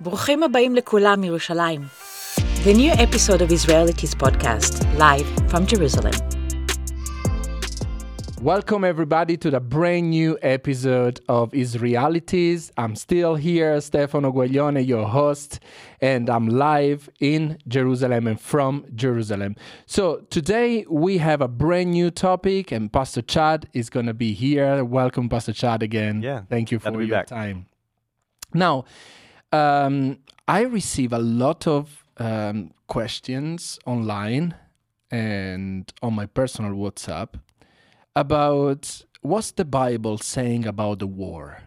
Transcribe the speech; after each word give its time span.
ברוכים 0.00 0.42
הבאים 0.42 0.74
לכולם 0.74 1.20
מירושלים. 1.20 1.80
The 2.64 2.74
new 2.74 2.92
episode 2.92 3.40
of 3.42 3.50
Israelities 3.52 4.14
podcast, 4.14 4.72
live 4.98 5.26
from 5.50 5.66
Jerusalem. 5.66 6.14
Welcome 8.42 8.84
everybody 8.84 9.36
to 9.38 9.50
the 9.50 9.60
brand 9.60 10.10
new 10.10 10.38
episode 10.42 11.20
of 11.28 11.54
Israelities. 11.54 12.70
I'm 12.76 12.94
still 12.94 13.34
here, 13.36 13.80
Stefano 13.80 14.30
Guaglione, 14.30 14.86
your 14.86 15.06
host, 15.06 15.58
and 16.00 16.28
I'm 16.28 16.46
live 16.48 17.08
in 17.18 17.56
Jerusalem 17.66 18.26
and 18.26 18.38
from 18.40 18.84
Jerusalem. 18.94 19.56
So 19.86 20.04
today 20.30 20.84
we 20.90 21.18
have 21.18 21.40
a 21.40 21.48
brand 21.48 21.92
new 21.92 22.10
topic, 22.10 22.70
and 22.70 22.92
Pastor 22.92 23.22
Chad 23.22 23.68
is 23.72 23.88
going 23.90 24.06
to 24.06 24.14
be 24.14 24.32
here. 24.32 24.84
Welcome, 24.84 25.28
Pastor 25.28 25.54
Chad, 25.54 25.82
again. 25.82 26.20
Yeah, 26.22 26.42
thank 26.50 26.70
you 26.70 26.78
glad 26.78 26.90
to 26.90 26.96
for 26.96 27.00
be 27.00 27.06
your 27.06 27.16
back. 27.16 27.26
time. 27.26 27.66
Now, 28.52 28.84
um, 29.51 30.19
I 30.47 30.61
receive 30.61 31.13
a 31.13 31.19
lot 31.19 31.67
of 31.67 32.05
um, 32.17 32.71
questions 32.87 33.79
online 33.85 34.55
and 35.09 35.91
on 36.01 36.13
my 36.13 36.25
personal 36.25 36.71
WhatsApp 36.71 37.39
about 38.15 39.03
what's 39.21 39.51
the 39.51 39.65
Bible 39.65 40.17
saying 40.17 40.65
about 40.65 40.99
the 40.99 41.07
war. 41.07 41.63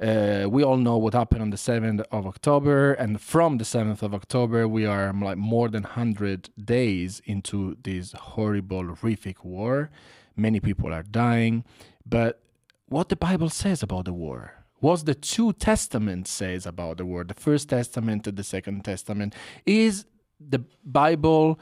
Uh, 0.00 0.46
we 0.48 0.62
all 0.62 0.76
know 0.76 0.96
what 0.96 1.12
happened 1.14 1.42
on 1.42 1.50
the 1.50 1.56
7th 1.56 2.02
of 2.12 2.24
October, 2.24 2.92
and 2.92 3.20
from 3.20 3.58
the 3.58 3.64
7th 3.64 4.02
of 4.02 4.14
October, 4.14 4.68
we 4.68 4.86
are 4.86 5.08
um, 5.08 5.20
like 5.20 5.36
more 5.36 5.68
than 5.68 5.82
100 5.82 6.50
days 6.64 7.20
into 7.24 7.76
this 7.82 8.12
horrible, 8.12 8.94
horrific 8.94 9.44
war. 9.44 9.90
Many 10.36 10.60
people 10.60 10.94
are 10.94 11.02
dying, 11.02 11.64
but 12.06 12.40
what 12.86 13.08
the 13.08 13.16
Bible 13.16 13.50
says 13.50 13.82
about 13.82 14.04
the 14.04 14.12
war? 14.12 14.57
What 14.80 15.04
the 15.04 15.14
two 15.14 15.52
testaments 15.52 16.30
says 16.30 16.66
about 16.66 16.98
the 16.98 17.04
war? 17.04 17.24
The 17.24 17.34
First 17.34 17.68
Testament 17.68 18.26
and 18.26 18.36
the 18.36 18.44
Second 18.44 18.84
Testament 18.84 19.34
is 19.66 20.04
the 20.38 20.64
Bible 20.84 21.58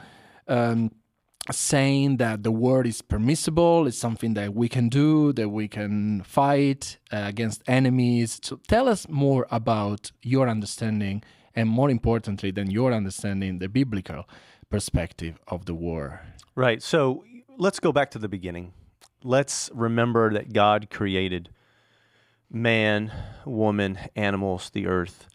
um, 0.47 0.91
saying 1.51 2.17
that 2.17 2.43
the 2.43 2.51
war 2.51 2.85
is 2.85 3.01
permissible, 3.01 3.87
it's 3.87 3.97
something 3.97 4.33
that 4.35 4.53
we 4.53 4.69
can 4.69 4.89
do, 4.89 5.33
that 5.33 5.49
we 5.49 5.67
can 5.67 6.21
fight 6.23 6.97
uh, 7.11 7.23
against 7.25 7.63
enemies. 7.67 8.39
So 8.43 8.59
tell 8.67 8.87
us 8.87 9.07
more 9.09 9.47
about 9.49 10.11
your 10.21 10.47
understanding, 10.47 11.23
and 11.55 11.69
more 11.69 11.89
importantly 11.89 12.51
than 12.51 12.69
your 12.69 12.93
understanding, 12.93 13.59
the 13.59 13.69
biblical 13.69 14.29
perspective 14.69 15.39
of 15.47 15.65
the 15.65 15.73
war. 15.73 16.21
Right. 16.53 16.83
So 16.83 17.23
let's 17.57 17.79
go 17.79 17.91
back 17.91 18.11
to 18.11 18.19
the 18.19 18.27
beginning. 18.27 18.73
Let's 19.23 19.71
remember 19.73 20.31
that 20.33 20.53
God 20.53 20.89
created 20.91 21.49
man, 22.49 23.11
woman, 23.45 23.99
animals, 24.15 24.69
the 24.69 24.87
earth. 24.87 25.27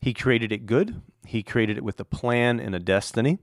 He 0.00 0.14
created 0.14 0.52
it 0.52 0.66
good. 0.66 1.00
He 1.26 1.42
created 1.42 1.76
it 1.76 1.84
with 1.84 1.98
a 2.00 2.04
plan 2.04 2.60
and 2.60 2.74
a 2.74 2.78
destiny. 2.78 3.38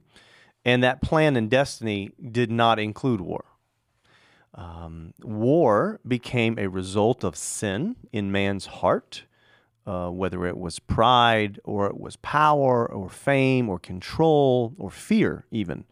And 0.63 0.83
that 0.83 1.01
plan 1.01 1.35
and 1.35 1.49
destiny 1.49 2.11
did 2.31 2.49
not 2.49 2.79
include 2.79 3.21
war. 3.21 3.45
Um, 4.53 5.13
war 5.21 5.99
became 6.07 6.57
a 6.57 6.67
result 6.67 7.23
of 7.23 7.35
sin 7.35 7.97
in 8.13 8.31
man's 8.31 8.67
heart, 8.67 9.25
uh, 9.85 10.09
whether 10.09 10.45
it 10.45 10.57
was 10.57 10.79
pride 10.79 11.59
or 11.65 11.87
it 11.87 11.99
was 11.99 12.15
power 12.15 12.89
or 12.89 13.09
fame 13.09 13.69
or 13.69 13.77
control 13.77 14.73
or 14.77 14.89
fear, 14.89 15.45
even. 15.51 15.83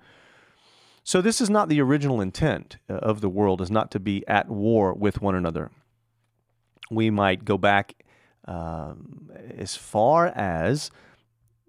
So 1.03 1.21
this 1.21 1.41
is 1.41 1.49
not 1.49 1.67
the 1.67 1.81
original 1.81 2.21
intent 2.21 2.77
uh, 2.89 2.93
of 2.93 3.19
the 3.19 3.29
world 3.29 3.61
is 3.61 3.69
not 3.69 3.91
to 3.91 3.99
be 3.99 4.25
at 4.27 4.49
war 4.49 4.93
with 4.93 5.21
one 5.21 5.35
another. 5.35 5.69
We 6.95 7.09
might 7.09 7.45
go 7.45 7.57
back 7.57 8.03
um, 8.45 9.31
as 9.57 9.75
far 9.75 10.27
as 10.27 10.91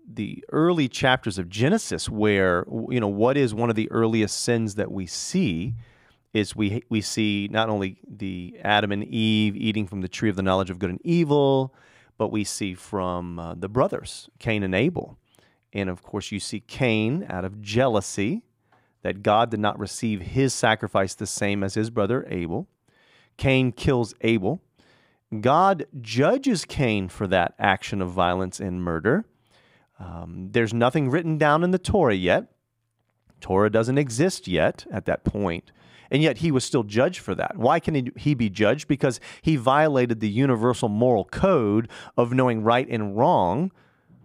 the 0.06 0.44
early 0.52 0.88
chapters 0.88 1.38
of 1.38 1.48
Genesis, 1.48 2.08
where 2.08 2.66
you 2.90 3.00
know 3.00 3.08
what 3.08 3.36
is 3.36 3.54
one 3.54 3.70
of 3.70 3.76
the 3.76 3.90
earliest 3.90 4.42
sins 4.42 4.74
that 4.74 4.90
we 4.90 5.06
see 5.06 5.74
is 6.32 6.54
we 6.54 6.82
we 6.88 7.00
see 7.00 7.48
not 7.50 7.68
only 7.68 7.98
the 8.06 8.58
Adam 8.62 8.92
and 8.92 9.04
Eve 9.04 9.56
eating 9.56 9.86
from 9.86 10.00
the 10.00 10.08
tree 10.08 10.28
of 10.28 10.36
the 10.36 10.42
knowledge 10.42 10.70
of 10.70 10.78
good 10.78 10.90
and 10.90 11.00
evil, 11.04 11.74
but 12.18 12.28
we 12.28 12.44
see 12.44 12.74
from 12.74 13.38
uh, 13.38 13.54
the 13.54 13.68
brothers 13.68 14.28
Cain 14.38 14.62
and 14.62 14.74
Abel, 14.74 15.16
and 15.72 15.88
of 15.88 16.02
course 16.02 16.32
you 16.32 16.40
see 16.40 16.60
Cain 16.60 17.24
out 17.30 17.44
of 17.44 17.62
jealousy 17.62 18.42
that 19.02 19.22
God 19.22 19.50
did 19.50 19.60
not 19.60 19.78
receive 19.78 20.20
his 20.20 20.52
sacrifice 20.52 21.14
the 21.14 21.26
same 21.26 21.62
as 21.62 21.74
his 21.74 21.90
brother 21.90 22.26
Abel. 22.28 22.66
Cain 23.36 23.70
kills 23.72 24.14
Abel. 24.22 24.60
God 25.40 25.86
judges 26.00 26.64
Cain 26.64 27.08
for 27.08 27.26
that 27.28 27.54
action 27.58 28.00
of 28.02 28.10
violence 28.10 28.60
and 28.60 28.82
murder. 28.82 29.24
Um, 29.98 30.48
there's 30.50 30.74
nothing 30.74 31.10
written 31.10 31.38
down 31.38 31.62
in 31.62 31.70
the 31.70 31.78
Torah 31.78 32.14
yet. 32.14 32.52
Torah 33.40 33.70
doesn't 33.70 33.98
exist 33.98 34.48
yet 34.48 34.86
at 34.90 35.04
that 35.06 35.24
point, 35.24 35.70
and 36.10 36.22
yet 36.22 36.38
he 36.38 36.50
was 36.50 36.64
still 36.64 36.82
judged 36.82 37.20
for 37.20 37.34
that. 37.34 37.56
Why 37.56 37.78
can 37.78 37.94
he, 37.94 38.10
he 38.16 38.34
be 38.34 38.48
judged? 38.48 38.88
Because 38.88 39.20
he 39.42 39.56
violated 39.56 40.20
the 40.20 40.28
universal 40.28 40.88
moral 40.88 41.24
code 41.26 41.88
of 42.16 42.32
knowing 42.32 42.62
right 42.62 42.88
and 42.88 43.16
wrong 43.16 43.70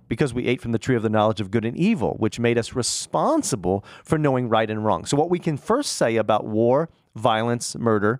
because 0.07 0.33
we 0.33 0.47
ate 0.47 0.59
from 0.59 0.71
the 0.71 0.79
tree 0.79 0.95
of 0.95 1.03
the 1.03 1.09
knowledge 1.09 1.39
of 1.39 1.51
good 1.51 1.63
and 1.63 1.77
evil, 1.77 2.15
which 2.17 2.39
made 2.39 2.57
us 2.57 2.73
responsible 2.73 3.85
for 4.03 4.17
knowing 4.17 4.49
right 4.49 4.69
and 4.69 4.83
wrong. 4.83 5.05
So, 5.05 5.15
what 5.15 5.29
we 5.29 5.39
can 5.39 5.55
first 5.55 5.93
say 5.93 6.15
about 6.17 6.45
war, 6.45 6.89
violence, 7.15 7.75
murder 7.75 8.19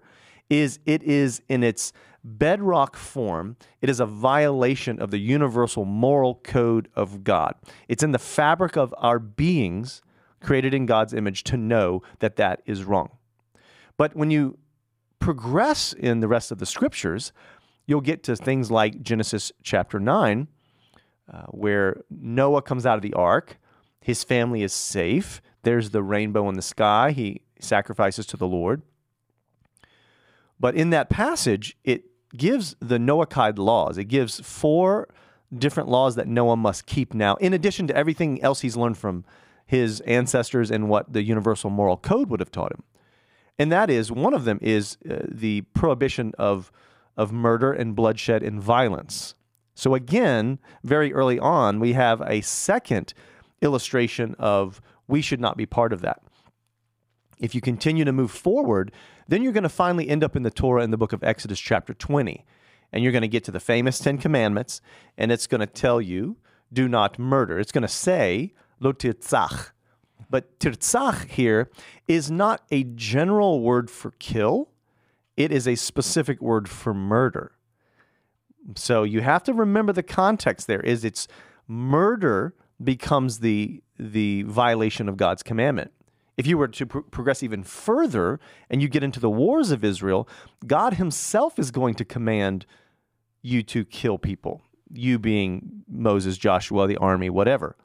is 0.50 0.80
it 0.86 1.04
is 1.04 1.42
in 1.50 1.64
its 1.64 1.94
bedrock 2.24 2.96
form, 2.96 3.56
it 3.82 3.90
is 3.90 4.00
a 4.00 4.06
violation 4.06 5.02
of 5.02 5.12
the 5.12 5.20
universal 5.20 5.86
moral 5.86 6.36
code 6.44 6.90
of 6.96 7.24
God. 7.24 7.56
It's 7.88 8.04
in 8.04 8.12
the 8.12 8.20
fabric 8.20 8.78
of 8.78 8.94
our 8.98 9.20
beings, 9.20 10.02
created 10.42 10.74
in 10.74 10.86
God's 10.86 11.14
image, 11.14 11.44
to 11.46 11.58
know 11.58 12.02
that 12.20 12.36
that 12.38 12.62
is 12.66 12.84
wrong. 12.84 13.10
But 13.98 14.16
when 14.16 14.32
you 14.32 14.58
progress 15.20 15.94
in 15.94 16.20
the 16.20 16.28
rest 16.28 16.52
of 16.52 16.60
the 16.60 16.66
scriptures, 16.66 17.32
you'll 17.86 18.02
get 18.02 18.24
to 18.24 18.36
things 18.36 18.72
like 18.72 19.02
Genesis 19.02 19.52
chapter 19.64 20.00
9, 20.00 20.48
uh, 21.32 21.42
where 21.48 22.02
Noah 22.10 22.62
comes 22.62 22.86
out 22.86 22.96
of 22.96 23.02
the 23.02 23.14
ark, 23.14 23.60
his 24.02 24.24
family 24.24 24.64
is 24.64 24.74
safe. 24.74 25.42
There's 25.64 25.90
the 25.90 26.04
rainbow 26.04 26.48
in 26.50 26.56
the 26.56 26.62
sky. 26.62 27.12
He 27.12 27.42
sacrifices 27.60 28.26
to 28.28 28.38
the 28.38 28.48
Lord. 28.48 28.82
But 30.60 30.76
in 30.76 30.90
that 30.90 31.10
passage, 31.10 31.78
it 31.84 32.06
gives 32.36 32.76
the 32.80 32.98
Noahide 32.98 33.58
laws. 33.58 33.98
It 33.98 34.06
gives 34.06 34.40
four 34.40 35.08
different 35.56 35.90
laws 35.90 36.16
that 36.16 36.28
Noah 36.28 36.58
must 36.58 36.86
keep 36.86 37.14
now, 37.14 37.36
in 37.36 37.54
addition 37.54 37.88
to 37.88 37.96
everything 37.96 38.42
else 38.42 38.62
he's 38.62 38.78
learned 38.78 38.98
from 38.98 39.26
his 39.66 40.00
ancestors 40.02 40.72
and 40.72 40.90
what 40.90 41.14
the 41.14 41.24
universal 41.24 41.70
moral 41.70 41.98
code 41.98 42.30
would 42.30 42.40
have 42.40 42.52
taught 42.52 42.72
him. 42.72 42.84
And 43.58 43.72
that 43.72 43.90
is 43.90 44.12
one 44.12 44.34
of 44.34 44.46
them 44.46 44.60
is 44.62 44.98
uh, 45.10 45.20
the 45.28 45.62
prohibition 45.74 46.34
of 46.38 46.72
of 47.18 47.34
murder 47.34 47.74
and 47.74 47.96
bloodshed 47.98 48.42
and 48.42 48.62
violence. 48.62 49.36
So 49.76 49.94
again, 49.94 50.58
very 50.86 51.14
early 51.14 51.38
on, 51.38 51.82
we 51.82 51.92
have 51.94 52.22
a 52.22 52.40
second 52.40 53.14
illustration 53.62 54.36
of 54.40 54.82
we 55.10 55.22
should 55.22 55.42
not 55.42 55.58
be 55.58 55.66
part 55.66 55.92
of 55.92 56.00
that. 56.02 56.24
If 57.40 57.56
you 57.56 57.62
continue 57.62 58.06
to 58.06 58.12
move 58.12 58.32
forward, 58.32 58.92
then 59.28 59.42
you're 59.42 59.54
going 59.54 59.64
to 59.64 59.70
finally 59.70 60.10
end 60.10 60.24
up 60.24 60.36
in 60.36 60.44
the 60.44 60.52
Torah 60.52 60.84
in 60.84 60.92
the 60.92 60.98
book 60.98 61.14
of 61.14 61.24
Exodus, 61.24 61.60
chapter 61.60 61.94
20. 61.94 62.46
And 62.92 63.04
you're 63.04 63.14
going 63.14 63.22
to 63.22 63.28
get 63.28 63.44
to 63.46 63.52
the 63.52 63.60
famous 63.60 64.00
Ten 64.00 64.18
Commandments, 64.18 64.82
and 65.18 65.32
it's 65.32 65.48
going 65.48 65.62
to 65.62 65.68
tell 65.68 66.02
you, 66.02 66.38
do 66.72 66.88
not 66.88 67.18
murder. 67.18 67.60
It's 67.60 67.72
going 67.72 67.84
to 67.84 67.88
say, 67.88 68.54
lo 68.80 68.94
tirtzach. 68.94 69.72
But 70.30 70.60
tirtzach 70.60 71.30
here 71.30 71.70
is 72.08 72.30
not 72.30 72.64
a 72.72 72.84
general 72.84 73.62
word 73.62 73.90
for 73.90 74.12
kill, 74.20 74.70
it 75.38 75.52
is 75.52 75.68
a 75.68 75.76
specific 75.76 76.42
word 76.42 76.68
for 76.68 76.94
murder. 76.94 77.54
So 78.76 79.04
you 79.04 79.22
have 79.22 79.44
to 79.44 79.54
remember 79.54 79.94
the 79.94 80.04
context 80.04 80.68
there 80.68 80.82
is 80.82 81.06
it's 81.06 81.28
murder 81.68 82.54
becomes 82.84 83.40
the 83.40 83.82
the 83.98 84.44
violation 84.44 85.10
of 85.10 85.18
God's 85.18 85.44
commandment. 85.44 85.92
If 86.40 86.48
you 86.48 86.58
were 86.58 86.70
to 86.70 86.86
pro- 86.86 87.02
progress 87.02 87.44
even 87.44 87.64
further 87.64 88.40
and 88.70 88.82
you 88.82 88.88
get 88.88 89.04
into 89.04 89.20
the 89.20 89.30
wars 89.30 89.72
of 89.72 89.84
Israel, 89.84 90.26
God 90.66 90.94
himself 90.94 91.60
is 91.60 91.70
going 91.70 91.96
to 91.96 92.06
command 92.06 92.66
you 93.42 93.62
to 93.64 93.84
kill 93.84 94.18
people. 94.18 94.62
You 94.94 95.20
being 95.20 95.84
Moses, 95.90 96.38
Joshua, 96.38 96.88
the 96.88 96.96
army, 96.96 97.30
whatever. 97.30 97.76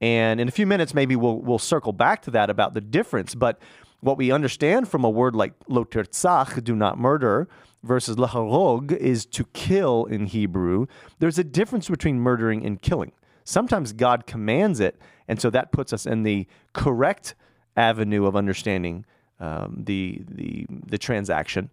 And 0.00 0.40
in 0.40 0.46
a 0.46 0.52
few 0.52 0.68
minutes, 0.68 0.94
maybe 0.94 1.16
we'll, 1.16 1.40
we'll 1.40 1.58
circle 1.58 1.92
back 1.92 2.22
to 2.22 2.30
that 2.30 2.48
about 2.48 2.74
the 2.74 2.80
difference. 2.80 3.34
But 3.34 3.60
what 3.98 4.18
we 4.18 4.30
understand 4.30 4.86
from 4.86 5.02
a 5.02 5.10
word 5.10 5.34
like 5.34 5.54
lo 5.66 5.84
tirtzach, 5.84 6.62
do 6.62 6.76
not 6.76 6.96
murder, 6.96 7.48
versus 7.82 8.14
laharog 8.14 8.92
is 8.92 9.26
to 9.26 9.46
kill 9.46 10.04
in 10.04 10.26
Hebrew, 10.26 10.86
there's 11.18 11.40
a 11.40 11.44
difference 11.44 11.88
between 11.88 12.20
murdering 12.20 12.64
and 12.64 12.80
killing. 12.80 13.10
Sometimes 13.42 13.92
God 13.92 14.26
commands 14.26 14.78
it, 14.78 14.96
and 15.26 15.40
so 15.40 15.50
that 15.50 15.72
puts 15.72 15.92
us 15.92 16.06
in 16.06 16.22
the 16.22 16.46
correct 16.72 17.34
avenue 17.76 18.26
of 18.26 18.36
understanding 18.36 19.04
um, 19.40 19.82
the, 19.84 20.22
the, 20.28 20.66
the 20.86 20.98
transaction 20.98 21.70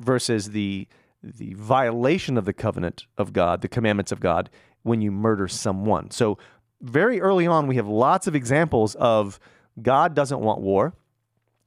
versus 0.00 0.50
the, 0.50 0.86
the 1.22 1.54
violation 1.54 2.36
of 2.36 2.44
the 2.44 2.52
covenant 2.52 3.06
of 3.16 3.32
God, 3.32 3.62
the 3.62 3.68
commandments 3.68 4.12
of 4.12 4.20
God, 4.20 4.50
when 4.82 5.00
you 5.00 5.10
murder 5.10 5.48
someone. 5.48 6.10
So, 6.10 6.38
very 6.80 7.20
early 7.20 7.44
on, 7.46 7.66
we 7.66 7.74
have 7.74 7.88
lots 7.88 8.28
of 8.28 8.36
examples 8.36 8.94
of 8.94 9.40
God 9.82 10.14
doesn't 10.14 10.38
want 10.38 10.60
war, 10.60 10.94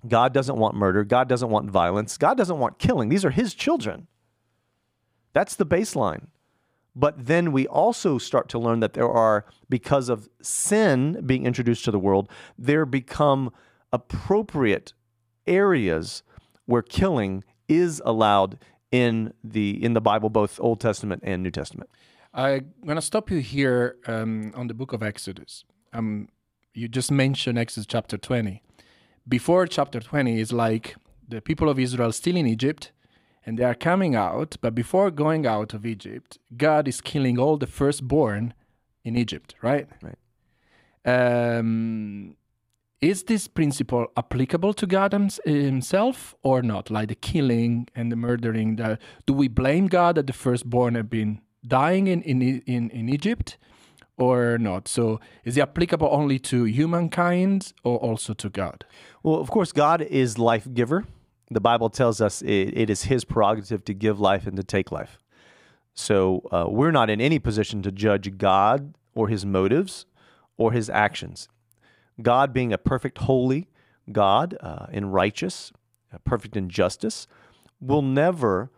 God 0.08 0.34
doesn't 0.34 0.56
want 0.56 0.76
murder, 0.76 1.04
God 1.04 1.28
doesn't 1.28 1.50
want 1.50 1.70
violence, 1.70 2.18
God 2.18 2.38
doesn't 2.38 2.60
want 2.60 2.80
killing. 2.80 3.10
These 3.10 3.26
are 3.26 3.32
His 3.32 3.54
children. 3.54 4.08
That's 5.34 5.56
the 5.56 5.66
baseline. 5.66 6.28
But 6.96 7.26
then 7.26 7.52
we 7.52 7.68
also 7.68 8.18
start 8.18 8.50
to 8.50 8.60
learn 8.60 8.82
that 8.82 8.94
there 8.94 9.10
are, 9.10 9.46
because 9.70 10.10
of 10.10 10.30
sin 10.42 11.24
being 11.26 11.46
introduced 11.46 11.86
to 11.86 11.92
the 11.92 12.00
world, 12.00 12.30
there 12.58 12.86
become 12.86 13.52
appropriate 13.92 14.94
areas 15.48 16.24
where 16.66 16.82
killing 16.82 17.44
is 17.68 18.02
allowed 18.06 18.58
in 18.92 19.34
the 19.44 19.84
in 19.84 19.94
the 19.94 20.02
Bible, 20.02 20.30
both 20.30 20.60
Old 20.60 20.80
Testament 20.80 21.24
and 21.26 21.42
New 21.44 21.52
Testament. 21.52 21.90
I'm 22.34 22.72
gonna 22.86 23.02
stop 23.02 23.30
you 23.32 23.40
here 23.40 23.98
um, 24.08 24.52
on 24.56 24.68
the 24.68 24.74
book 24.74 24.94
of 24.94 25.02
Exodus. 25.04 25.64
Um, 25.94 26.30
you 26.74 26.88
just 26.88 27.12
mentioned 27.12 27.58
Exodus 27.58 27.86
chapter 27.86 28.18
20. 28.18 28.62
Before 29.28 29.68
chapter 29.68 30.00
20 30.00 30.40
is 30.40 30.52
like 30.54 30.96
the 31.28 31.42
people 31.42 31.70
of 31.70 31.78
Israel 31.80 32.12
still 32.12 32.36
in 32.36 32.48
Egypt, 32.48 32.92
and 33.46 33.58
they 33.58 33.64
are 33.64 33.76
coming 33.76 34.16
out. 34.16 34.58
But 34.62 34.74
before 34.76 35.12
going 35.12 35.46
out 35.46 35.74
of 35.74 35.86
Egypt, 35.86 36.38
God 36.56 36.88
is 36.88 37.02
killing 37.02 37.38
all 37.38 37.58
the 37.58 37.68
firstborn 37.68 38.54
in 39.04 39.16
Egypt, 39.16 39.56
right? 39.62 39.88
Right. 40.02 41.58
Um, 41.58 42.36
is 43.02 43.24
this 43.24 43.48
principle 43.48 44.06
applicable 44.16 44.74
to 44.76 44.86
God 44.86 45.12
himself 45.44 46.36
or 46.44 46.62
not? 46.62 46.92
Like 46.92 47.10
the 47.10 47.16
killing 47.16 47.88
and 47.96 48.12
the 48.12 48.16
murdering. 48.16 48.76
The, 48.76 49.00
do 49.26 49.34
we 49.34 49.48
blame 49.48 49.88
God 49.88 50.16
that 50.16 50.28
the 50.28 50.34
firstborn 50.34 50.94
have 50.94 51.10
been 51.10 51.42
dying 51.66 52.08
in, 52.08 52.22
in, 52.22 52.42
in, 52.42 52.90
in 52.92 53.10
Egypt 53.10 53.58
or 54.18 54.60
not? 54.60 54.88
So 54.88 55.20
is 55.44 55.58
it 55.58 55.62
applicable 55.62 56.10
only 56.12 56.38
to 56.40 56.66
humankind 56.66 57.74
or 57.84 57.98
also 57.98 58.36
to 58.36 58.50
God? 58.50 58.86
Well, 59.24 59.40
of 59.40 59.50
course, 59.50 59.72
God 59.72 60.04
is 60.04 60.38
life 60.38 60.68
giver. 60.72 61.06
The 61.50 61.60
Bible 61.62 61.90
tells 61.90 62.22
us 62.22 62.44
it, 62.44 62.78
it 62.78 62.90
is 62.92 63.04
His 63.04 63.26
prerogative 63.26 63.84
to 63.86 63.96
give 63.96 64.20
life 64.20 64.46
and 64.46 64.56
to 64.58 64.64
take 64.64 64.92
life. 64.92 65.18
So 65.96 66.48
uh, 66.52 66.66
we're 66.70 66.92
not 66.92 67.10
in 67.10 67.20
any 67.20 67.40
position 67.40 67.82
to 67.82 67.92
judge 67.92 68.38
God 68.38 68.94
or 69.16 69.28
His 69.28 69.44
motives 69.44 70.06
or 70.56 70.72
His 70.72 70.88
actions. 70.88 71.50
God 72.22 72.54
being 72.54 72.74
a 72.74 72.78
perfect, 72.78 73.20
holy 73.20 73.70
God 74.12 74.58
uh, 74.60 74.88
and 74.92 75.14
righteous, 75.14 75.72
uh, 76.14 76.18
perfect 76.24 76.58
in 76.58 76.70
justice, 76.70 77.28
will 77.80 78.02
never 78.02 78.72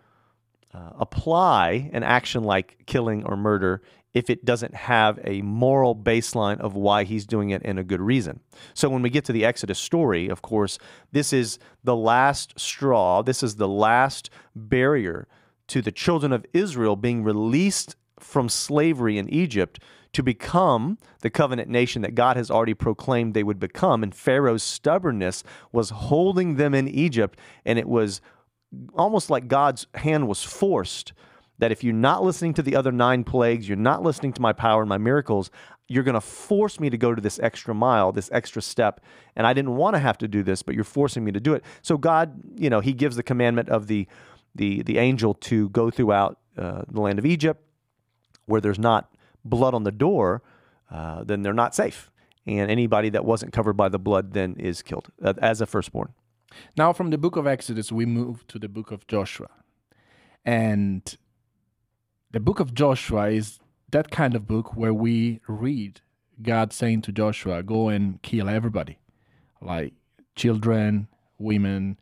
uh, 0.73 0.91
apply 0.99 1.89
an 1.93 2.03
action 2.03 2.43
like 2.43 2.77
killing 2.85 3.23
or 3.25 3.37
murder 3.37 3.81
if 4.13 4.29
it 4.29 4.45
doesn't 4.45 4.75
have 4.75 5.19
a 5.23 5.41
moral 5.41 5.95
baseline 5.95 6.59
of 6.59 6.75
why 6.75 7.03
he's 7.03 7.25
doing 7.25 7.49
it 7.49 7.61
and 7.65 7.79
a 7.79 7.83
good 7.83 8.01
reason. 8.01 8.39
So 8.73 8.89
when 8.89 9.01
we 9.01 9.09
get 9.09 9.25
to 9.25 9.33
the 9.33 9.43
Exodus 9.43 9.79
story, 9.79 10.29
of 10.29 10.41
course, 10.41 10.77
this 11.11 11.33
is 11.33 11.57
the 11.83 11.95
last 11.95 12.59
straw, 12.59 13.23
this 13.23 13.41
is 13.41 13.55
the 13.55 13.67
last 13.67 14.29
barrier 14.55 15.27
to 15.67 15.81
the 15.81 15.91
children 15.91 16.31
of 16.31 16.45
Israel 16.53 16.95
being 16.95 17.23
released 17.23 17.95
from 18.19 18.49
slavery 18.49 19.17
in 19.17 19.29
Egypt 19.29 19.79
to 20.13 20.23
become 20.23 20.97
the 21.21 21.29
covenant 21.29 21.69
nation 21.69 22.01
that 22.03 22.15
God 22.15 22.37
has 22.37 22.49
already 22.49 22.73
proclaimed 22.73 23.33
they 23.33 23.43
would 23.43 23.59
become. 23.59 24.03
And 24.03 24.13
Pharaoh's 24.13 24.63
stubbornness 24.63 25.43
was 25.71 25.89
holding 25.89 26.55
them 26.55 26.73
in 26.73 26.87
Egypt, 26.87 27.37
and 27.65 27.77
it 27.77 27.87
was 27.87 28.21
almost 28.95 29.29
like 29.29 29.47
God's 29.47 29.87
hand 29.95 30.27
was 30.27 30.43
forced 30.43 31.13
that 31.59 31.71
if 31.71 31.83
you're 31.83 31.93
not 31.93 32.23
listening 32.23 32.53
to 32.55 32.61
the 32.61 32.75
other 32.75 32.91
nine 32.91 33.23
plagues, 33.23 33.67
you're 33.67 33.77
not 33.77 34.01
listening 34.01 34.33
to 34.33 34.41
my 34.41 34.53
power 34.53 34.81
and 34.81 34.89
my 34.89 34.97
miracles, 34.97 35.51
you're 35.87 36.03
going 36.03 36.13
to 36.15 36.21
force 36.21 36.79
me 36.79 36.89
to 36.89 36.97
go 36.97 37.13
to 37.13 37.21
this 37.21 37.39
extra 37.39 37.73
mile, 37.73 38.11
this 38.11 38.29
extra 38.31 38.61
step. 38.61 39.01
And 39.35 39.45
I 39.45 39.53
didn't 39.53 39.75
want 39.75 39.95
to 39.95 39.99
have 39.99 40.17
to 40.19 40.27
do 40.27 40.43
this, 40.43 40.63
but 40.63 40.75
you're 40.75 40.83
forcing 40.83 41.23
me 41.23 41.31
to 41.31 41.39
do 41.39 41.53
it. 41.53 41.63
So 41.81 41.97
God, 41.97 42.41
you 42.55 42.69
know, 42.69 42.79
He 42.79 42.93
gives 42.93 43.15
the 43.15 43.23
commandment 43.23 43.69
of 43.69 43.87
the 43.87 44.07
the 44.55 44.83
the 44.83 44.97
angel 44.97 45.33
to 45.33 45.69
go 45.69 45.89
throughout 45.89 46.39
uh, 46.57 46.83
the 46.87 47.01
land 47.01 47.19
of 47.19 47.25
Egypt, 47.25 47.61
where 48.45 48.61
there's 48.61 48.79
not 48.79 49.12
blood 49.45 49.73
on 49.73 49.83
the 49.83 49.91
door, 49.91 50.41
uh, 50.91 51.23
then 51.23 51.41
they're 51.41 51.53
not 51.53 51.75
safe. 51.75 52.09
And 52.45 52.69
anybody 52.69 53.09
that 53.09 53.25
wasn't 53.25 53.53
covered 53.53 53.73
by 53.73 53.89
the 53.89 53.99
blood 53.99 54.33
then 54.33 54.55
is 54.59 54.81
killed 54.81 55.07
uh, 55.23 55.33
as 55.37 55.61
a 55.61 55.65
firstborn. 55.65 56.13
Now, 56.77 56.93
from 56.93 57.09
the 57.09 57.17
book 57.17 57.35
of 57.35 57.47
Exodus, 57.47 57.91
we 57.91 58.05
move 58.05 58.45
to 58.47 58.59
the 58.59 58.67
book 58.67 58.91
of 58.91 59.07
Joshua. 59.07 59.49
And 60.45 61.17
the 62.31 62.39
book 62.39 62.59
of 62.59 62.73
Joshua 62.73 63.29
is 63.29 63.59
that 63.91 64.11
kind 64.11 64.35
of 64.35 64.47
book 64.47 64.75
where 64.75 64.93
we 64.93 65.39
read 65.47 66.01
God 66.41 66.73
saying 66.73 67.03
to 67.03 67.11
Joshua, 67.11 67.63
go 67.63 67.89
and 67.89 68.21
kill 68.21 68.49
everybody, 68.49 68.97
like 69.61 69.93
children, 70.35 71.07
women. 71.37 71.97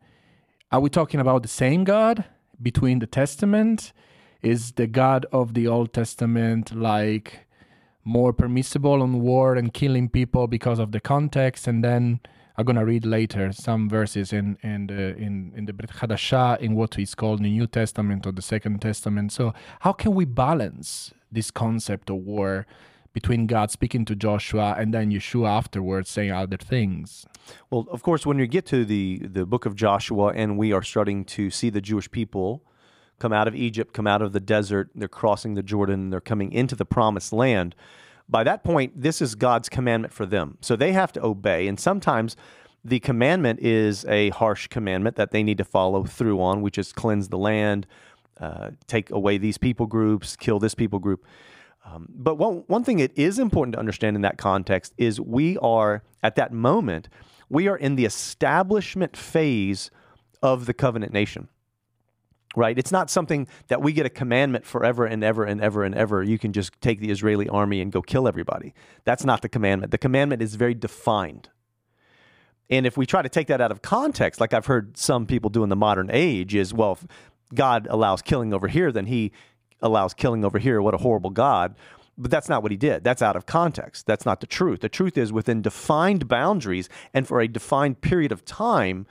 Are 0.70 0.80
we 0.80 0.90
talking 0.90 1.20
about 1.20 1.42
the 1.42 1.48
same 1.48 1.84
God 1.84 2.24
between 2.60 2.98
the 2.98 3.06
Testament? 3.06 3.92
Is 4.42 4.72
the 4.72 4.88
God 4.88 5.24
of 5.30 5.54
the 5.54 5.68
Old 5.68 5.92
Testament 5.92 6.74
like 6.74 7.46
more 8.04 8.32
permissible 8.32 9.00
on 9.00 9.20
war 9.20 9.54
and 9.54 9.72
killing 9.72 10.08
people 10.08 10.48
because 10.48 10.80
of 10.80 10.90
the 10.90 10.98
context? 10.98 11.68
And 11.68 11.84
then 11.84 12.18
I'm 12.56 12.64
gonna 12.64 12.84
read 12.84 13.06
later 13.06 13.52
some 13.52 13.88
verses 13.88 14.32
in 14.32 14.58
in 14.62 14.88
the 14.88 15.16
in 15.16 15.52
in 15.56 15.66
the 15.66 15.72
Brit 15.72 15.90
Hadashah 15.90 16.58
in 16.58 16.74
what 16.74 16.98
is 16.98 17.14
called 17.14 17.38
the 17.38 17.50
New 17.50 17.68
Testament 17.68 18.26
or 18.26 18.32
the 18.32 18.42
Second 18.42 18.82
Testament. 18.82 19.30
So 19.30 19.54
how 19.80 19.92
can 19.92 20.12
we 20.12 20.24
balance 20.24 21.12
this 21.30 21.52
concept 21.52 22.10
of 22.10 22.16
war 22.16 22.66
between 23.12 23.46
God 23.46 23.70
speaking 23.70 24.04
to 24.06 24.16
Joshua 24.16 24.74
and 24.76 24.92
then 24.92 25.12
Yeshua 25.12 25.48
afterwards 25.50 26.10
saying 26.10 26.32
other 26.32 26.56
things? 26.56 27.26
Well, 27.70 27.86
of 27.92 28.02
course, 28.02 28.26
when 28.26 28.40
you 28.40 28.48
get 28.48 28.66
to 28.66 28.84
the 28.84 29.20
the 29.22 29.46
book 29.46 29.66
of 29.66 29.76
Joshua 29.76 30.32
and 30.34 30.58
we 30.58 30.72
are 30.72 30.82
starting 30.82 31.24
to 31.26 31.48
see 31.48 31.70
the 31.70 31.80
Jewish 31.80 32.10
people 32.10 32.64
come 33.22 33.32
out 33.32 33.46
of 33.46 33.54
Egypt, 33.54 33.94
come 33.94 34.08
out 34.08 34.20
of 34.20 34.32
the 34.32 34.40
desert, 34.40 34.90
they're 34.96 35.06
crossing 35.06 35.54
the 35.54 35.62
Jordan, 35.62 36.10
they're 36.10 36.20
coming 36.20 36.50
into 36.50 36.74
the 36.74 36.84
promised 36.84 37.32
land. 37.32 37.76
By 38.28 38.42
that 38.42 38.64
point, 38.64 39.00
this 39.00 39.22
is 39.22 39.36
God's 39.36 39.68
commandment 39.68 40.12
for 40.12 40.26
them. 40.26 40.58
So 40.60 40.74
they 40.74 40.92
have 40.92 41.12
to 41.12 41.24
obey. 41.24 41.68
And 41.68 41.78
sometimes 41.78 42.36
the 42.84 42.98
commandment 42.98 43.60
is 43.60 44.04
a 44.06 44.30
harsh 44.30 44.66
commandment 44.66 45.14
that 45.14 45.30
they 45.30 45.44
need 45.44 45.58
to 45.58 45.64
follow 45.64 46.02
through 46.02 46.42
on, 46.42 46.62
which 46.62 46.78
is 46.78 46.92
cleanse 46.92 47.28
the 47.28 47.38
land, 47.38 47.86
uh, 48.40 48.70
take 48.88 49.12
away 49.12 49.38
these 49.38 49.56
people 49.56 49.86
groups, 49.86 50.34
kill 50.34 50.58
this 50.58 50.74
people 50.74 50.98
group. 50.98 51.24
Um, 51.84 52.08
but 52.08 52.34
one, 52.34 52.64
one 52.66 52.82
thing 52.82 52.98
it 52.98 53.16
is 53.16 53.38
important 53.38 53.74
to 53.74 53.78
understand 53.78 54.16
in 54.16 54.22
that 54.22 54.36
context 54.36 54.94
is 54.98 55.20
we 55.20 55.58
are, 55.58 56.02
at 56.24 56.34
that 56.34 56.52
moment, 56.52 57.08
we 57.48 57.68
are 57.68 57.76
in 57.76 57.94
the 57.94 58.04
establishment 58.04 59.16
phase 59.16 59.92
of 60.42 60.66
the 60.66 60.74
covenant 60.74 61.12
nation 61.12 61.46
right? 62.56 62.78
It's 62.78 62.92
not 62.92 63.10
something 63.10 63.48
that 63.68 63.82
we 63.82 63.92
get 63.92 64.06
a 64.06 64.10
commandment 64.10 64.64
forever 64.64 65.06
and 65.06 65.24
ever 65.24 65.44
and 65.44 65.60
ever 65.60 65.84
and 65.84 65.94
ever. 65.94 66.22
You 66.22 66.38
can 66.38 66.52
just 66.52 66.72
take 66.80 67.00
the 67.00 67.10
Israeli 67.10 67.48
army 67.48 67.80
and 67.80 67.90
go 67.90 68.02
kill 68.02 68.28
everybody. 68.28 68.74
That's 69.04 69.24
not 69.24 69.42
the 69.42 69.48
commandment. 69.48 69.90
The 69.90 69.98
commandment 69.98 70.42
is 70.42 70.54
very 70.54 70.74
defined. 70.74 71.48
And 72.70 72.86
if 72.86 72.96
we 72.96 73.06
try 73.06 73.22
to 73.22 73.28
take 73.28 73.48
that 73.48 73.60
out 73.60 73.70
of 73.70 73.82
context, 73.82 74.40
like 74.40 74.54
I've 74.54 74.66
heard 74.66 74.96
some 74.96 75.26
people 75.26 75.50
do 75.50 75.62
in 75.62 75.68
the 75.68 75.76
modern 75.76 76.10
age, 76.10 76.54
is 76.54 76.72
well, 76.72 76.92
if 76.92 77.06
God 77.54 77.86
allows 77.90 78.22
killing 78.22 78.54
over 78.54 78.68
here, 78.68 78.90
then 78.92 79.06
he 79.06 79.32
allows 79.80 80.14
killing 80.14 80.44
over 80.44 80.58
here. 80.58 80.80
What 80.80 80.94
a 80.94 80.98
horrible 80.98 81.30
God. 81.30 81.74
But 82.16 82.30
that's 82.30 82.48
not 82.48 82.62
what 82.62 82.70
he 82.70 82.76
did. 82.76 83.04
That's 83.04 83.22
out 83.22 83.36
of 83.36 83.46
context. 83.46 84.06
That's 84.06 84.26
not 84.26 84.40
the 84.40 84.46
truth. 84.46 84.80
The 84.80 84.88
truth 84.88 85.16
is 85.16 85.32
within 85.32 85.62
defined 85.62 86.28
boundaries 86.28 86.88
and 87.12 87.26
for 87.26 87.40
a 87.40 87.48
defined 87.48 88.00
period 88.00 88.32
of 88.32 88.44
time, 88.44 89.06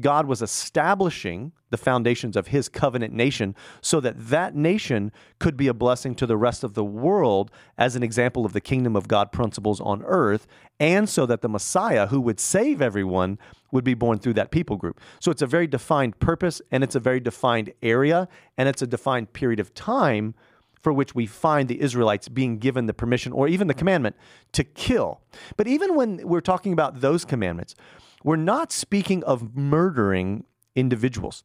God 0.00 0.26
was 0.26 0.42
establishing 0.42 1.52
the 1.70 1.76
foundations 1.76 2.36
of 2.36 2.48
his 2.48 2.68
covenant 2.68 3.12
nation 3.12 3.54
so 3.80 4.00
that 4.00 4.14
that 4.28 4.54
nation 4.54 5.12
could 5.38 5.56
be 5.56 5.68
a 5.68 5.74
blessing 5.74 6.14
to 6.14 6.26
the 6.26 6.36
rest 6.36 6.64
of 6.64 6.74
the 6.74 6.84
world 6.84 7.50
as 7.76 7.96
an 7.96 8.02
example 8.02 8.44
of 8.44 8.52
the 8.52 8.60
kingdom 8.60 8.96
of 8.96 9.08
God 9.08 9.32
principles 9.32 9.80
on 9.80 10.02
earth, 10.04 10.46
and 10.80 11.08
so 11.08 11.26
that 11.26 11.42
the 11.42 11.48
Messiah 11.48 12.06
who 12.06 12.20
would 12.20 12.40
save 12.40 12.80
everyone 12.80 13.38
would 13.70 13.84
be 13.84 13.94
born 13.94 14.18
through 14.18 14.34
that 14.34 14.50
people 14.50 14.76
group. 14.76 15.00
So 15.20 15.30
it's 15.30 15.42
a 15.42 15.46
very 15.46 15.66
defined 15.66 16.18
purpose, 16.20 16.62
and 16.70 16.82
it's 16.82 16.94
a 16.94 17.00
very 17.00 17.20
defined 17.20 17.72
area, 17.82 18.28
and 18.56 18.68
it's 18.68 18.82
a 18.82 18.86
defined 18.86 19.32
period 19.32 19.60
of 19.60 19.74
time 19.74 20.34
for 20.80 20.92
which 20.92 21.14
we 21.14 21.26
find 21.26 21.68
the 21.68 21.80
Israelites 21.80 22.28
being 22.28 22.58
given 22.58 22.86
the 22.86 22.94
permission 22.94 23.32
or 23.32 23.48
even 23.48 23.66
the 23.66 23.74
commandment 23.74 24.16
to 24.52 24.62
kill. 24.62 25.20
But 25.56 25.66
even 25.66 25.96
when 25.96 26.26
we're 26.26 26.40
talking 26.40 26.72
about 26.72 27.00
those 27.00 27.24
commandments, 27.24 27.74
we're 28.22 28.36
not 28.36 28.72
speaking 28.72 29.24
of 29.24 29.56
murdering 29.56 30.44
individuals. 30.74 31.42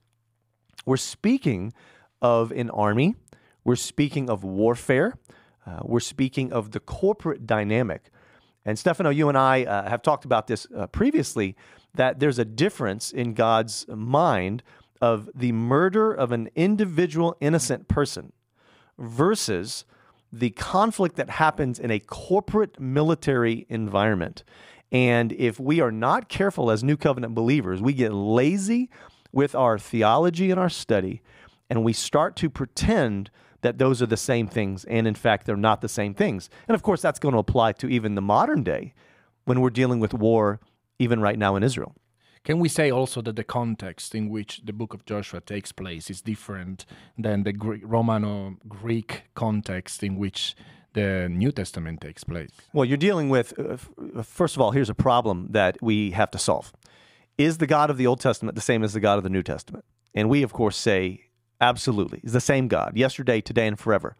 We're 0.85 0.97
speaking 0.97 1.73
of 2.21 2.51
an 2.51 2.69
army. 2.69 3.15
We're 3.63 3.75
speaking 3.75 4.29
of 4.29 4.43
warfare. 4.43 5.17
Uh, 5.65 5.79
we're 5.83 5.99
speaking 5.99 6.51
of 6.51 6.71
the 6.71 6.79
corporate 6.79 7.47
dynamic. 7.47 8.09
And 8.65 8.77
Stefano, 8.79 9.09
you 9.09 9.29
and 9.29 9.37
I 9.37 9.63
uh, 9.63 9.89
have 9.89 10.01
talked 10.01 10.25
about 10.25 10.47
this 10.47 10.67
uh, 10.75 10.87
previously 10.87 11.55
that 11.93 12.19
there's 12.19 12.39
a 12.39 12.45
difference 12.45 13.11
in 13.11 13.33
God's 13.33 13.85
mind 13.87 14.63
of 15.01 15.29
the 15.35 15.51
murder 15.51 16.13
of 16.13 16.31
an 16.31 16.49
individual 16.55 17.35
innocent 17.41 17.87
person 17.87 18.31
versus 18.97 19.85
the 20.31 20.49
conflict 20.51 21.15
that 21.17 21.29
happens 21.29 21.77
in 21.77 21.91
a 21.91 21.99
corporate 21.99 22.79
military 22.79 23.65
environment. 23.69 24.43
And 24.91 25.31
if 25.33 25.59
we 25.59 25.81
are 25.81 25.91
not 25.91 26.29
careful 26.29 26.71
as 26.71 26.83
New 26.83 26.97
Covenant 26.97 27.35
believers, 27.35 27.81
we 27.81 27.93
get 27.93 28.13
lazy 28.13 28.89
with 29.33 29.55
our 29.55 29.77
theology 29.77 30.51
and 30.51 30.59
our 30.59 30.69
study, 30.69 31.21
and 31.69 31.83
we 31.83 31.91
start 31.91 32.35
to 32.37 32.49
pretend 32.49 33.29
that 33.61 33.77
those 33.77 34.01
are 34.01 34.05
the 34.05 34.17
same 34.17 34.47
things. 34.47 34.85
And 34.85 35.07
in 35.07 35.15
fact, 35.15 35.45
they're 35.45 35.57
not 35.57 35.81
the 35.81 35.89
same 35.89 36.13
things. 36.13 36.49
And 36.67 36.75
of 36.75 36.83
course, 36.83 37.01
that's 37.01 37.19
going 37.19 37.33
to 37.33 37.39
apply 37.39 37.73
to 37.73 37.87
even 37.89 38.15
the 38.15 38.21
modern 38.21 38.63
day 38.63 38.93
when 39.45 39.59
we're 39.59 39.69
dealing 39.69 39.99
with 39.99 40.13
war, 40.13 40.59
even 40.99 41.19
right 41.19 41.39
now 41.39 41.55
in 41.55 41.63
Israel. 41.63 41.95
Can 42.43 42.59
we 42.59 42.67
say 42.67 42.91
also 42.91 43.21
that 43.21 43.37
the 43.37 43.43
context 43.43 44.13
in 44.13 44.29
which 44.29 44.61
the 44.65 44.73
book 44.73 44.93
of 44.93 45.05
Joshua 45.05 45.39
takes 45.39 45.71
place 45.71 46.09
is 46.09 46.21
different 46.21 46.85
than 47.17 47.43
the 47.43 47.53
Greek, 47.53 47.81
Roman 47.85 48.25
or 48.25 48.57
Greek 48.67 49.23
context 49.33 50.03
in 50.03 50.17
which 50.17 50.55
the 50.91 51.29
New 51.29 51.53
Testament 51.53 52.01
takes 52.01 52.25
place? 52.25 52.51
Well, 52.73 52.83
you're 52.83 52.97
dealing 52.97 53.29
with, 53.29 53.57
uh, 53.57 53.77
uh, 54.19 54.23
first 54.23 54.57
of 54.57 54.61
all, 54.61 54.71
here's 54.71 54.89
a 54.89 54.95
problem 54.95 55.47
that 55.51 55.77
we 55.81 56.11
have 56.11 56.31
to 56.31 56.37
solve. 56.37 56.73
Is 57.37 57.57
the 57.57 57.67
God 57.67 57.89
of 57.89 57.97
the 57.97 58.07
Old 58.07 58.19
Testament 58.19 58.55
the 58.55 58.61
same 58.61 58.83
as 58.83 58.93
the 58.93 58.99
God 58.99 59.17
of 59.17 59.23
the 59.23 59.29
New 59.29 59.43
Testament? 59.43 59.85
And 60.13 60.29
we, 60.29 60.43
of 60.43 60.53
course, 60.53 60.77
say 60.77 61.25
absolutely. 61.59 62.19
He's 62.21 62.33
the 62.33 62.41
same 62.41 62.67
God, 62.67 62.93
yesterday, 62.95 63.41
today, 63.41 63.67
and 63.67 63.79
forever. 63.79 64.15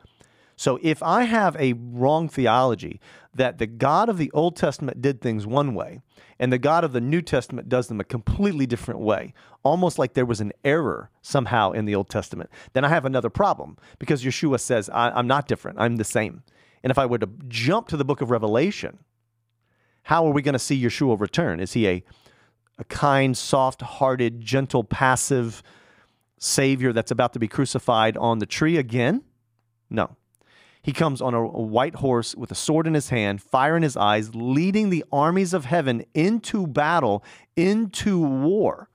So 0.55 0.79
if 0.81 1.01
I 1.01 1.23
have 1.23 1.55
a 1.57 1.73
wrong 1.73 2.29
theology 2.29 2.99
that 3.33 3.57
the 3.57 3.65
God 3.65 4.07
of 4.07 4.17
the 4.17 4.31
Old 4.31 4.55
Testament 4.55 5.01
did 5.01 5.19
things 5.19 5.47
one 5.47 5.73
way 5.73 6.01
and 6.39 6.53
the 6.53 6.59
God 6.59 6.83
of 6.83 6.93
the 6.93 7.01
New 7.01 7.21
Testament 7.21 7.69
does 7.69 7.87
them 7.87 7.99
a 7.99 8.03
completely 8.03 8.65
different 8.65 8.99
way, 8.99 9.33
almost 9.63 9.97
like 9.97 10.13
there 10.13 10.25
was 10.25 10.41
an 10.41 10.51
error 10.63 11.09
somehow 11.21 11.71
in 11.71 11.85
the 11.85 11.95
Old 11.95 12.09
Testament, 12.09 12.49
then 12.73 12.85
I 12.85 12.89
have 12.89 13.05
another 13.05 13.31
problem 13.31 13.77
because 13.97 14.23
Yeshua 14.23 14.59
says, 14.59 14.89
I'm 14.93 15.27
not 15.27 15.47
different, 15.47 15.79
I'm 15.79 15.95
the 15.95 16.03
same. 16.03 16.43
And 16.83 16.91
if 16.91 16.97
I 16.97 17.05
were 17.07 17.19
to 17.19 17.29
jump 17.47 17.87
to 17.87 17.97
the 17.97 18.05
book 18.05 18.21
of 18.21 18.29
Revelation, 18.29 18.99
how 20.03 20.25
are 20.27 20.31
we 20.31 20.41
going 20.41 20.53
to 20.53 20.59
see 20.59 20.81
Yeshua 20.81 21.19
return? 21.19 21.59
Is 21.59 21.73
he 21.73 21.87
a, 21.87 22.03
a 22.77 22.83
kind, 22.83 23.37
soft 23.37 23.81
hearted, 23.81 24.41
gentle, 24.41 24.83
passive 24.83 25.63
Savior 26.37 26.91
that's 26.91 27.11
about 27.11 27.33
to 27.33 27.39
be 27.39 27.47
crucified 27.47 28.17
on 28.17 28.39
the 28.39 28.45
tree 28.45 28.77
again? 28.77 29.23
No. 29.89 30.15
He 30.81 30.91
comes 30.91 31.21
on 31.21 31.33
a, 31.33 31.47
white 31.47 31.95
horse 31.95 32.35
with 32.35 32.51
a 32.51 32.55
sword 32.55 32.87
in 32.87 32.93
his 32.93 33.09
hand, 33.09 33.41
fire 33.41 33.77
in 33.77 33.83
his 33.83 33.95
eyes, 33.95 34.35
leading 34.35 34.89
the 34.89 35.05
armies 35.13 35.53
of 35.53 35.63
heaven 35.63 36.03
into 36.13 36.67
battle, 36.67 37.23
into 37.55 38.19
war. 38.19 38.89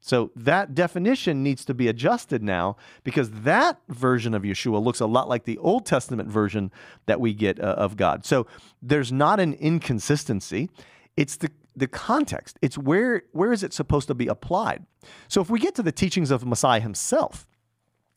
So 0.00 0.30
that 0.34 0.74
definition 0.74 1.42
needs 1.42 1.64
to 1.66 1.74
be 1.74 1.86
adjusted 1.88 2.42
now 2.42 2.76
because 3.04 3.30
that 3.30 3.80
version 3.88 4.32
of 4.32 4.42
Yeshua 4.42 4.82
looks 4.82 5.00
a 5.00 5.06
lot 5.06 5.28
like 5.28 5.44
the 5.44 5.58
Old 5.58 5.84
Testament 5.84 6.30
version 6.30 6.72
that 7.04 7.20
we 7.20 7.34
get 7.34 7.60
uh, 7.60 7.74
of 7.76 7.98
God. 7.98 8.24
So 8.24 8.46
there's 8.80 9.12
not 9.12 9.40
an 9.40 9.52
inconsistency. 9.54 10.70
It's 11.18 11.36
the 11.36 11.50
the 11.76 11.86
context. 11.88 12.58
It's 12.62 12.76
where 12.76 13.22
where 13.32 13.52
is 13.52 13.62
it 13.62 13.72
supposed 13.72 14.08
to 14.08 14.14
be 14.14 14.26
applied? 14.26 14.84
So 15.28 15.40
if 15.40 15.48
we 15.50 15.58
get 15.58 15.74
to 15.76 15.82
the 15.82 15.92
teachings 15.92 16.30
of 16.30 16.44
Messiah 16.46 16.80
himself, 16.80 17.46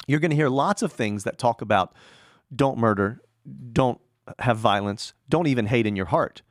you're 0.07 0.19
going 0.19 0.31
to 0.31 0.35
hear 0.37 0.49
lots 0.49 0.81
of 0.81 0.91
things 0.91 1.23
that 1.23 1.37
talk 1.37 1.61
about 1.61 1.93
don't 2.55 2.77
murder, 2.77 3.21
don't 3.71 3.99
have 4.39 4.57
violence, 4.57 5.13
don't 5.29 5.47
even 5.47 5.67
hate 5.67 5.85
in 5.87 5.95
your 5.95 6.07
heart. 6.07 6.41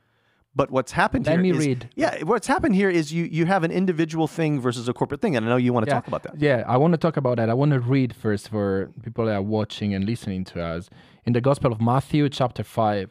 But 0.55 0.69
what's 0.69 0.91
happened 0.91 1.25
Let 1.25 1.33
here 1.33 1.41
me 1.41 1.49
is- 1.49 1.57
read. 1.57 1.89
yeah, 1.95 2.21
what's 2.23 2.45
happened 2.45 2.75
here 2.75 2.89
is 2.89 3.11
you 3.11 3.23
you 3.25 3.45
have 3.47 3.63
an 3.63 3.71
individual 3.71 4.27
thing 4.27 4.59
versus 4.61 4.87
a 4.87 4.93
corporate 4.93 5.19
thing, 5.19 5.35
and 5.35 5.45
I 5.45 5.49
know 5.49 5.57
you 5.57 5.73
want 5.73 5.85
to 5.87 5.89
yeah. 5.89 5.95
talk 5.95 6.07
about 6.07 6.23
that. 6.23 6.39
Yeah, 6.39 6.63
I 6.67 6.77
want 6.77 6.93
to 6.93 6.97
talk 6.99 7.17
about 7.17 7.37
that. 7.37 7.49
I 7.49 7.55
want 7.55 7.71
to 7.71 7.79
read 7.79 8.15
first 8.15 8.49
for 8.49 8.91
people 9.03 9.25
that 9.25 9.33
are 9.35 9.41
watching 9.41 9.95
and 9.95 10.05
listening 10.05 10.43
to 10.45 10.61
us 10.63 10.91
in 11.25 11.33
the 11.33 11.41
Gospel 11.41 11.71
of 11.71 11.81
Matthew, 11.81 12.29
chapter 12.29 12.63
5, 12.63 13.09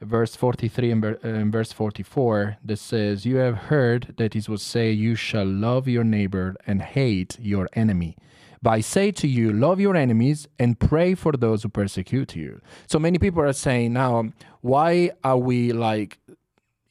verse 0.00 0.36
43 0.36 0.90
and, 0.90 1.04
uh, 1.04 1.44
verse 1.50 1.72
44, 1.72 2.58
that 2.64 2.78
says, 2.78 3.24
You 3.24 3.36
have 3.36 3.56
heard 3.56 4.14
that 4.18 4.36
it 4.36 4.48
was 4.48 4.62
say, 4.62 4.90
You 4.90 5.14
shall 5.14 5.46
love 5.46 5.88
your 5.88 6.04
neighbor 6.04 6.56
and 6.66 6.82
hate 6.82 7.38
your 7.40 7.68
enemy. 7.72 8.16
But 8.62 8.70
I 8.70 8.80
say 8.80 9.12
to 9.12 9.28
you, 9.28 9.52
love 9.52 9.78
your 9.78 9.94
enemies 9.94 10.48
and 10.58 10.80
pray 10.80 11.14
for 11.14 11.32
those 11.32 11.62
who 11.62 11.68
persecute 11.68 12.34
you. 12.34 12.60
So 12.88 12.98
many 12.98 13.18
people 13.18 13.42
are 13.42 13.52
saying 13.52 13.92
now, 13.92 14.30
why 14.60 15.10
are 15.22 15.36
we 15.38 15.72
like 15.72 16.18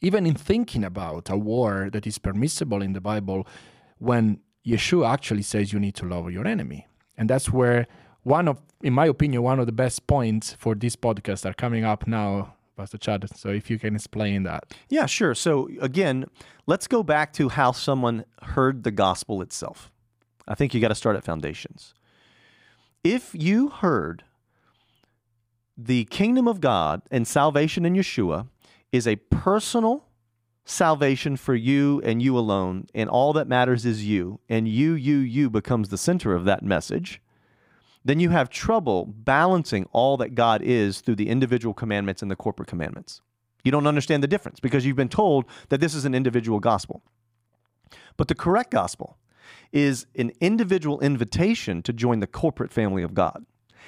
even 0.06 0.26
in 0.28 0.36
thinking 0.36 0.84
about 0.84 1.32
a 1.32 1.38
war 1.38 1.90
that 1.92 2.06
is 2.06 2.20
permissible 2.20 2.84
in 2.84 2.94
the 2.94 3.02
Bible, 3.02 3.48
when 3.98 4.40
Yeshua 4.64 5.10
actually 5.12 5.42
says 5.42 5.74
you 5.74 5.80
need 5.80 5.96
to 5.96 6.06
love 6.06 6.32
your 6.32 6.46
enemy. 6.46 6.88
And 7.18 7.28
that's 7.28 7.52
where 7.52 7.88
one 8.22 8.48
of, 8.48 8.62
in 8.84 8.94
my 8.94 9.08
opinion, 9.08 9.42
one 9.42 9.60
of 9.60 9.66
the 9.66 9.72
best 9.72 10.06
points 10.06 10.56
for 10.60 10.76
this 10.76 10.96
podcast 10.96 11.44
are 11.50 11.54
coming 11.54 11.84
up 11.84 12.06
now, 12.08 12.54
Pastor 12.75 12.98
Chad. 12.98 13.25
So 13.38 13.50
if 13.50 13.70
you 13.70 13.79
can 13.79 13.96
explain 13.96 14.44
that. 14.44 14.74
Yeah, 14.89 15.05
sure. 15.05 15.34
So 15.34 15.70
again, 15.79 16.25
let's 16.67 16.88
go 16.88 17.03
back 17.03 17.34
to 17.34 17.50
how 17.50 17.72
someone 17.72 18.25
heard 18.41 18.84
the 18.84 18.91
gospel 18.91 19.41
itself. 19.41 19.91
I 20.48 20.55
think 20.55 20.74
you 20.74 20.82
got 20.82 20.89
to 20.89 20.96
start 20.96 21.15
at 21.15 21.24
foundations. 21.24 21.94
If 23.03 23.32
you 23.34 23.70
heard 23.70 24.24
the 25.77 26.05
kingdom 26.05 26.48
of 26.48 26.62
God 26.62 27.01
and 27.12 27.27
salvation 27.27 27.86
in 27.86 27.94
Yeshua 27.94 28.48
is 28.91 29.08
a 29.08 29.15
personal 29.15 30.05
salvation 30.63 31.38
for 31.38 31.53
you 31.53 32.01
and 32.03 32.22
you 32.22 32.38
alone, 32.38 32.88
and 32.96 33.10
all 33.10 33.34
that 33.34 33.48
matters 33.48 33.86
is 33.86 34.05
you, 34.05 34.39
and 34.50 34.67
you, 34.67 34.94
you, 34.94 35.17
you 35.17 35.50
becomes 35.50 35.89
the 35.89 35.98
center 35.98 36.34
of 36.34 36.46
that 36.46 36.63
message, 36.63 37.22
then 38.06 38.20
you 38.20 38.30
have 38.30 38.50
trouble 38.50 39.06
balancing 39.06 39.88
all 39.92 40.16
that 40.18 40.36
God 40.36 40.62
is 40.62 41.02
through 41.02 41.16
the 41.16 41.28
individual 41.28 41.74
commandments 41.74 42.22
and 42.22 42.30
the 42.30 42.36
corporate 42.36 42.70
commandments. 42.70 43.22
You 43.64 43.72
don't 43.72 43.88
understand 43.88 44.22
the 44.22 44.28
difference 44.28 44.60
because 44.60 44.86
you've 44.86 44.96
been 44.96 45.10
told 45.10 45.46
that 45.70 45.82
this 45.82 45.96
is 45.96 46.06
an 46.06 46.14
individual 46.14 46.60
gospel. 46.60 47.02
But 48.16 48.28
the 48.28 48.36
correct 48.36 48.70
gospel 48.70 49.18
is 49.72 50.06
an 50.16 50.32
individual 50.40 51.00
invitation 51.00 51.82
to 51.82 51.92
join 51.92 52.20
the 52.20 52.28
corporate 52.28 52.72
family 52.72 53.02
of 53.02 53.16
God. 53.16 53.44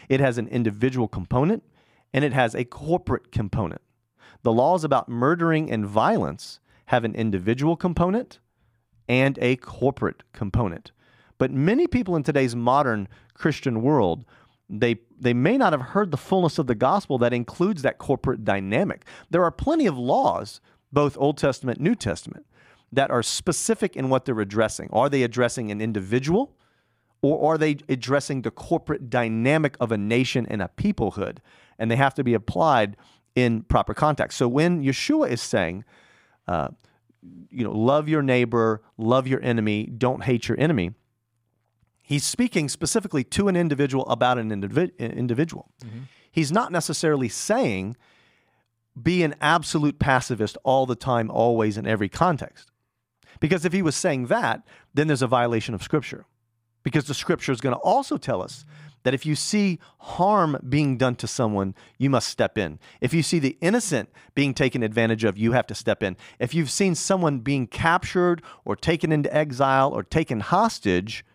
It 0.10 0.20
has 0.20 0.40
an 0.40 0.48
individual 0.48 1.08
component 1.08 1.64
and 2.12 2.26
it 2.26 2.34
has 2.34 2.56
a 2.56 2.66
corporate 2.66 3.32
component. 3.32 3.82
The 4.42 4.52
laws 4.52 4.84
about 4.84 5.10
murdering 5.10 5.70
and 5.72 5.86
violence 5.86 6.60
have 6.88 7.04
an 7.04 7.14
individual 7.14 7.76
component 7.76 8.40
and 9.08 9.38
a 9.42 9.58
corporate 9.58 10.24
component. 10.34 10.92
But 11.38 11.51
many 11.51 11.88
people 11.88 12.15
in 12.15 12.24
today's 12.24 12.56
modern 12.56 13.08
Christian 13.34 13.82
world, 13.82 14.25
they 14.70 14.98
they 15.20 15.34
may 15.34 15.58
not 15.58 15.74
have 15.74 15.82
heard 15.82 16.12
the 16.12 16.17
fullness 16.17 16.58
of 16.60 16.67
the 16.67 16.75
gospel 16.75 17.17
that 17.20 17.34
includes 17.34 17.82
that 17.82 17.98
corporate 17.98 18.44
dynamic. 18.44 19.06
There 19.29 19.44
are 19.44 19.51
plenty 19.51 19.86
of 19.88 19.98
laws, 19.98 20.62
both 20.91 21.17
Old 21.17 21.38
Testament, 21.38 21.79
New 21.79 21.96
Testament, 21.96 22.46
that 22.91 23.10
are 23.10 23.24
specific 23.24 23.96
in 23.96 24.10
what 24.10 24.25
they're 24.25 24.39
addressing. 24.39 24.89
Are 24.91 25.10
they 25.10 25.24
addressing 25.24 25.72
an 25.72 25.82
individual 25.82 26.56
or 27.22 27.53
are 27.53 27.58
they 27.58 27.77
addressing 27.89 28.44
the 28.44 28.51
corporate 28.51 29.10
dynamic 29.10 29.75
of 29.79 29.91
a 29.91 29.98
nation 29.98 30.46
and 30.50 30.62
a 30.62 30.70
peoplehood? 30.77 31.38
And 31.79 31.89
they 31.89 31.96
have 31.96 32.13
to 32.15 32.24
be 32.24 32.34
applied 32.34 32.96
in 33.36 33.63
proper 33.63 33.94
context. 33.94 34.38
So 34.38 34.48
when 34.48 34.84
Yeshua 34.84 35.29
is 35.29 35.41
saying, 35.41 35.84
uh, 36.48 36.70
you 37.50 37.63
know, 37.63 37.72
love 37.72 38.08
your 38.08 38.22
neighbor, 38.22 38.82
love 38.98 39.27
your 39.27 39.41
enemy, 39.44 39.86
don't 39.86 40.24
hate 40.24 40.48
your 40.48 40.60
enemy, 40.60 40.91
he's 42.08 42.26
speaking 42.26 42.70
specifically 42.70 43.26
to 43.26 43.50
an 43.50 43.58
individual 43.58 44.06
about 44.08 44.38
an 44.38 44.50
indivi- 44.50 44.98
individual. 44.98 45.70
Mm-hmm. 45.84 46.00
He's 46.32 46.54
not 46.54 46.72
necessarily 46.72 47.28
saying 47.28 47.98
be 49.00 49.24
an 49.24 49.36
absolute 49.42 50.00
pacifist 50.00 50.58
all 50.64 50.86
the 50.86 50.96
time, 50.96 51.30
always, 51.30 51.78
in 51.78 51.86
every 51.86 52.08
context. 52.08 52.72
Because 53.42 53.66
if 53.66 53.74
he 53.74 53.82
was 53.82 53.96
saying 53.96 54.28
that, 54.28 54.66
then 54.94 55.08
there's 55.08 55.22
a 55.22 55.28
violation 55.28 55.76
of 55.76 55.84
Scripture. 55.84 56.26
Because 56.82 57.06
the 57.06 57.14
Scripture 57.14 57.52
is 57.52 57.60
going 57.60 57.76
to 57.76 57.82
also 57.82 58.18
tell 58.18 58.42
us 58.42 58.66
that 59.04 59.14
if 59.14 59.26
you 59.26 59.36
see 59.36 59.78
harm 60.00 60.58
being 60.68 60.98
done 60.98 61.16
to 61.16 61.28
someone, 61.28 61.76
you 61.98 62.10
must 62.10 62.30
step 62.30 62.58
in. 62.58 62.80
If 63.02 63.14
you 63.14 63.22
see 63.22 63.40
the 63.40 63.58
innocent 63.60 64.10
being 64.34 64.54
taken 64.54 64.82
advantage 64.82 65.26
of, 65.26 65.38
you 65.38 65.52
have 65.52 65.68
to 65.68 65.76
step 65.76 66.02
in. 66.02 66.16
If 66.40 66.54
you've 66.54 66.72
seen 66.72 66.96
someone 66.96 67.40
being 67.40 67.68
captured 67.68 68.42
or 68.64 68.78
taken 68.78 69.12
into 69.12 69.34
exile 69.36 69.92
or 69.92 70.04
taken 70.04 70.40
hostage, 70.40 71.26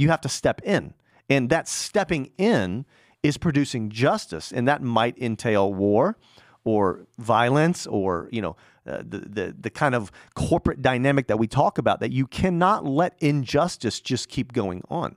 you 0.00 0.08
have 0.08 0.20
to 0.22 0.28
step 0.28 0.60
in. 0.64 0.94
And 1.28 1.50
that 1.50 1.68
stepping 1.68 2.30
in 2.38 2.86
is 3.22 3.36
producing 3.36 3.90
justice, 3.90 4.52
and 4.52 4.66
that 4.66 4.82
might 4.82 5.16
entail 5.18 5.72
war 5.72 6.16
or 6.64 7.06
violence 7.18 7.86
or 7.86 8.28
you 8.30 8.42
know 8.42 8.56
uh, 8.86 8.98
the, 8.98 9.18
the 9.18 9.56
the 9.58 9.70
kind 9.70 9.94
of 9.94 10.12
corporate 10.34 10.82
dynamic 10.82 11.26
that 11.26 11.38
we 11.38 11.46
talk 11.46 11.78
about 11.78 12.00
that 12.00 12.12
you 12.12 12.26
cannot 12.26 12.84
let 12.84 13.14
injustice 13.20 14.00
just 14.00 14.28
keep 14.28 14.52
going 14.52 14.82
on 14.90 15.16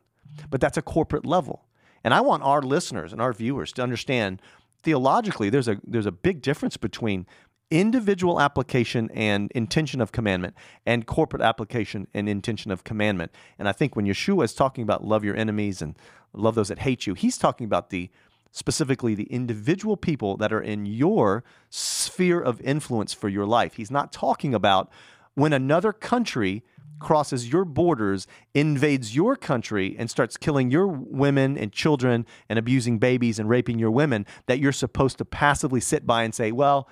but 0.50 0.62
that's 0.62 0.78
a 0.78 0.82
corporate 0.82 1.26
level 1.26 1.66
and 2.04 2.14
i 2.14 2.22
want 2.22 2.42
our 2.44 2.62
listeners 2.62 3.12
and 3.12 3.22
our 3.22 3.34
viewers 3.34 3.74
to 3.74 3.84
understand 3.84 4.42
theologically 4.84 5.50
there's 5.50 5.68
a 5.68 5.78
there's 5.86 6.06
a 6.06 6.12
big 6.12 6.42
difference 6.42 6.78
between 6.78 7.26
individual 7.72 8.40
application 8.40 9.10
and 9.14 9.52
intention 9.54 10.00
of 10.00 10.12
commandment 10.12 10.54
and 10.86 11.06
corporate 11.06 11.42
application 11.42 12.08
and 12.14 12.30
intention 12.30 12.72
of 12.72 12.84
commandment 12.84 13.32
and 13.58 13.68
i 13.68 13.72
think 13.72 13.96
when 13.96 14.06
yeshua 14.06 14.44
is 14.44 14.54
talking 14.54 14.84
about 14.84 15.04
love 15.04 15.24
your 15.24 15.36
enemies 15.36 15.82
and 15.82 15.96
love 16.34 16.56
those 16.56 16.68
that 16.68 16.80
hate 16.80 17.08
you 17.08 17.14
he's 17.14 17.38
talking 17.38 17.66
about 17.66 17.90
the 17.90 18.10
specifically 18.54 19.16
the 19.16 19.24
individual 19.24 19.98
people 19.98 20.38
that 20.38 20.54
are 20.54 20.62
in 20.62 20.86
your 20.86 21.44
sphere 21.72 22.40
of 22.40 22.62
influence 22.62 23.12
for 23.12 23.28
your 23.28 23.48
life. 23.48 23.74
He's 23.74 23.92
not 23.92 24.14
talking 24.14 24.54
about 24.54 24.90
when 25.34 25.52
another 25.52 25.92
country 25.92 26.64
crosses 27.00 27.52
your 27.52 27.66
borders, 27.66 28.28
invades 28.54 29.16
your 29.16 29.36
country, 29.36 29.96
and 29.98 30.10
starts 30.10 30.38
killing 30.38 30.70
your 30.70 30.88
women 30.88 31.58
and 31.58 31.74
children 31.74 32.26
and 32.48 32.60
abusing 32.60 33.00
babies 33.00 33.40
and 33.40 33.50
raping 33.50 33.80
your 33.80 33.92
women, 33.92 34.26
that 34.46 34.60
you're 34.60 34.72
supposed 34.72 35.18
to 35.18 35.26
passively 35.26 35.82
sit 35.82 36.06
by 36.06 36.24
and 36.24 36.34
say, 36.34 36.52
well, 36.52 36.88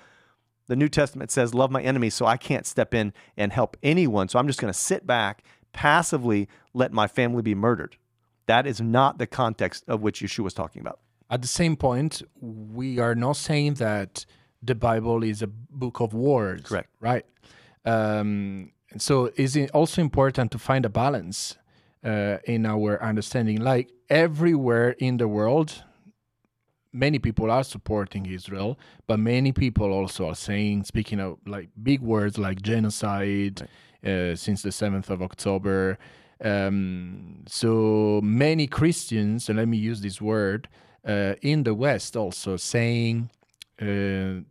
the 0.66 0.76
New 0.76 0.88
Testament 0.88 1.30
says, 1.30 1.54
love 1.54 1.70
my 1.70 1.82
enemies, 1.82 2.14
so 2.14 2.26
I 2.26 2.36
can't 2.36 2.66
step 2.66 2.94
in 2.94 3.12
and 3.36 3.52
help 3.52 3.76
anyone. 3.82 4.28
So 4.28 4.38
I'm 4.38 4.46
just 4.46 4.60
going 4.60 4.72
to 4.72 4.78
sit 4.78 5.06
back, 5.06 5.42
passively 5.72 6.48
let 6.74 6.92
my 6.92 7.06
family 7.06 7.42
be 7.42 7.54
murdered. 7.54 7.96
That 8.46 8.66
is 8.66 8.80
not 8.80 9.18
the 9.18 9.26
context 9.26 9.84
of 9.88 10.02
which 10.02 10.20
Yeshua 10.20 10.44
was 10.44 10.54
talking 10.54 10.80
about. 10.80 11.00
At 11.30 11.42
the 11.42 11.48
same 11.48 11.76
point, 11.76 12.22
we 12.40 12.98
are 12.98 13.14
not 13.14 13.36
saying 13.36 13.74
that 13.74 14.26
the 14.62 14.74
Bible 14.74 15.22
is 15.22 15.42
a 15.42 15.46
book 15.46 16.00
of 16.00 16.14
wars. 16.14 16.62
Correct. 16.62 16.88
Right. 17.00 17.24
Um, 17.84 18.72
so 18.96 19.30
is 19.36 19.56
it 19.56 19.70
also 19.70 20.00
important 20.00 20.52
to 20.52 20.58
find 20.58 20.84
a 20.84 20.88
balance 20.88 21.56
uh, 22.04 22.38
in 22.44 22.66
our 22.66 23.02
understanding? 23.02 23.60
Like 23.60 23.90
everywhere 24.10 24.90
in 24.98 25.16
the 25.16 25.26
world, 25.26 25.82
many 26.92 27.18
people 27.18 27.50
are 27.50 27.64
supporting 27.64 28.26
Israel, 28.26 28.78
but 29.06 29.18
many 29.18 29.52
people 29.52 29.92
also 29.92 30.28
are 30.28 30.34
saying, 30.34 30.84
speaking 30.84 31.20
of 31.20 31.38
like 31.46 31.70
big 31.82 32.00
words 32.00 32.38
like 32.38 32.62
genocide 32.62 33.62
uh, 34.04 34.34
since 34.34 34.62
the 34.62 34.70
7th 34.70 35.10
of 35.10 35.22
October. 35.22 35.98
Um, 36.42 37.44
so 37.46 38.20
many 38.22 38.66
Christians, 38.66 39.48
and 39.48 39.58
let 39.58 39.68
me 39.68 39.76
use 39.76 40.00
this 40.00 40.20
word, 40.20 40.68
uh, 41.06 41.34
in 41.40 41.62
the 41.62 41.74
West 41.74 42.16
also 42.16 42.56
saying 42.56 43.30
uh, 43.80 44.42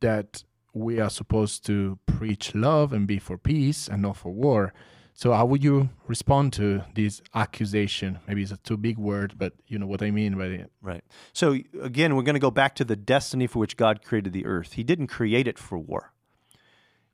that 0.00 0.44
we 0.72 1.00
are 1.00 1.10
supposed 1.10 1.66
to 1.66 1.98
preach 2.06 2.54
love 2.54 2.92
and 2.92 3.06
be 3.06 3.18
for 3.18 3.36
peace 3.36 3.88
and 3.88 4.02
not 4.02 4.16
for 4.16 4.32
war. 4.32 4.72
So 5.14 5.32
how 5.32 5.44
would 5.46 5.62
you 5.62 5.90
respond 6.06 6.52
to 6.54 6.82
this 6.94 7.20
accusation? 7.34 8.20
Maybe 8.26 8.42
it's 8.42 8.52
a 8.52 8.56
too 8.56 8.76
big 8.76 8.96
word, 8.96 9.34
but 9.36 9.52
you 9.66 9.78
know 9.78 9.86
what 9.86 10.02
I 10.02 10.10
mean 10.10 10.38
by 10.38 10.46
it. 10.46 10.72
Right. 10.80 11.04
So 11.32 11.58
again, 11.82 12.16
we're 12.16 12.22
going 12.22 12.34
to 12.34 12.40
go 12.40 12.50
back 12.50 12.74
to 12.76 12.84
the 12.84 12.96
destiny 12.96 13.46
for 13.46 13.58
which 13.58 13.76
God 13.76 14.02
created 14.02 14.32
the 14.32 14.46
earth. 14.46 14.74
He 14.74 14.82
didn't 14.82 15.08
create 15.08 15.46
it 15.46 15.58
for 15.58 15.78
war. 15.78 16.12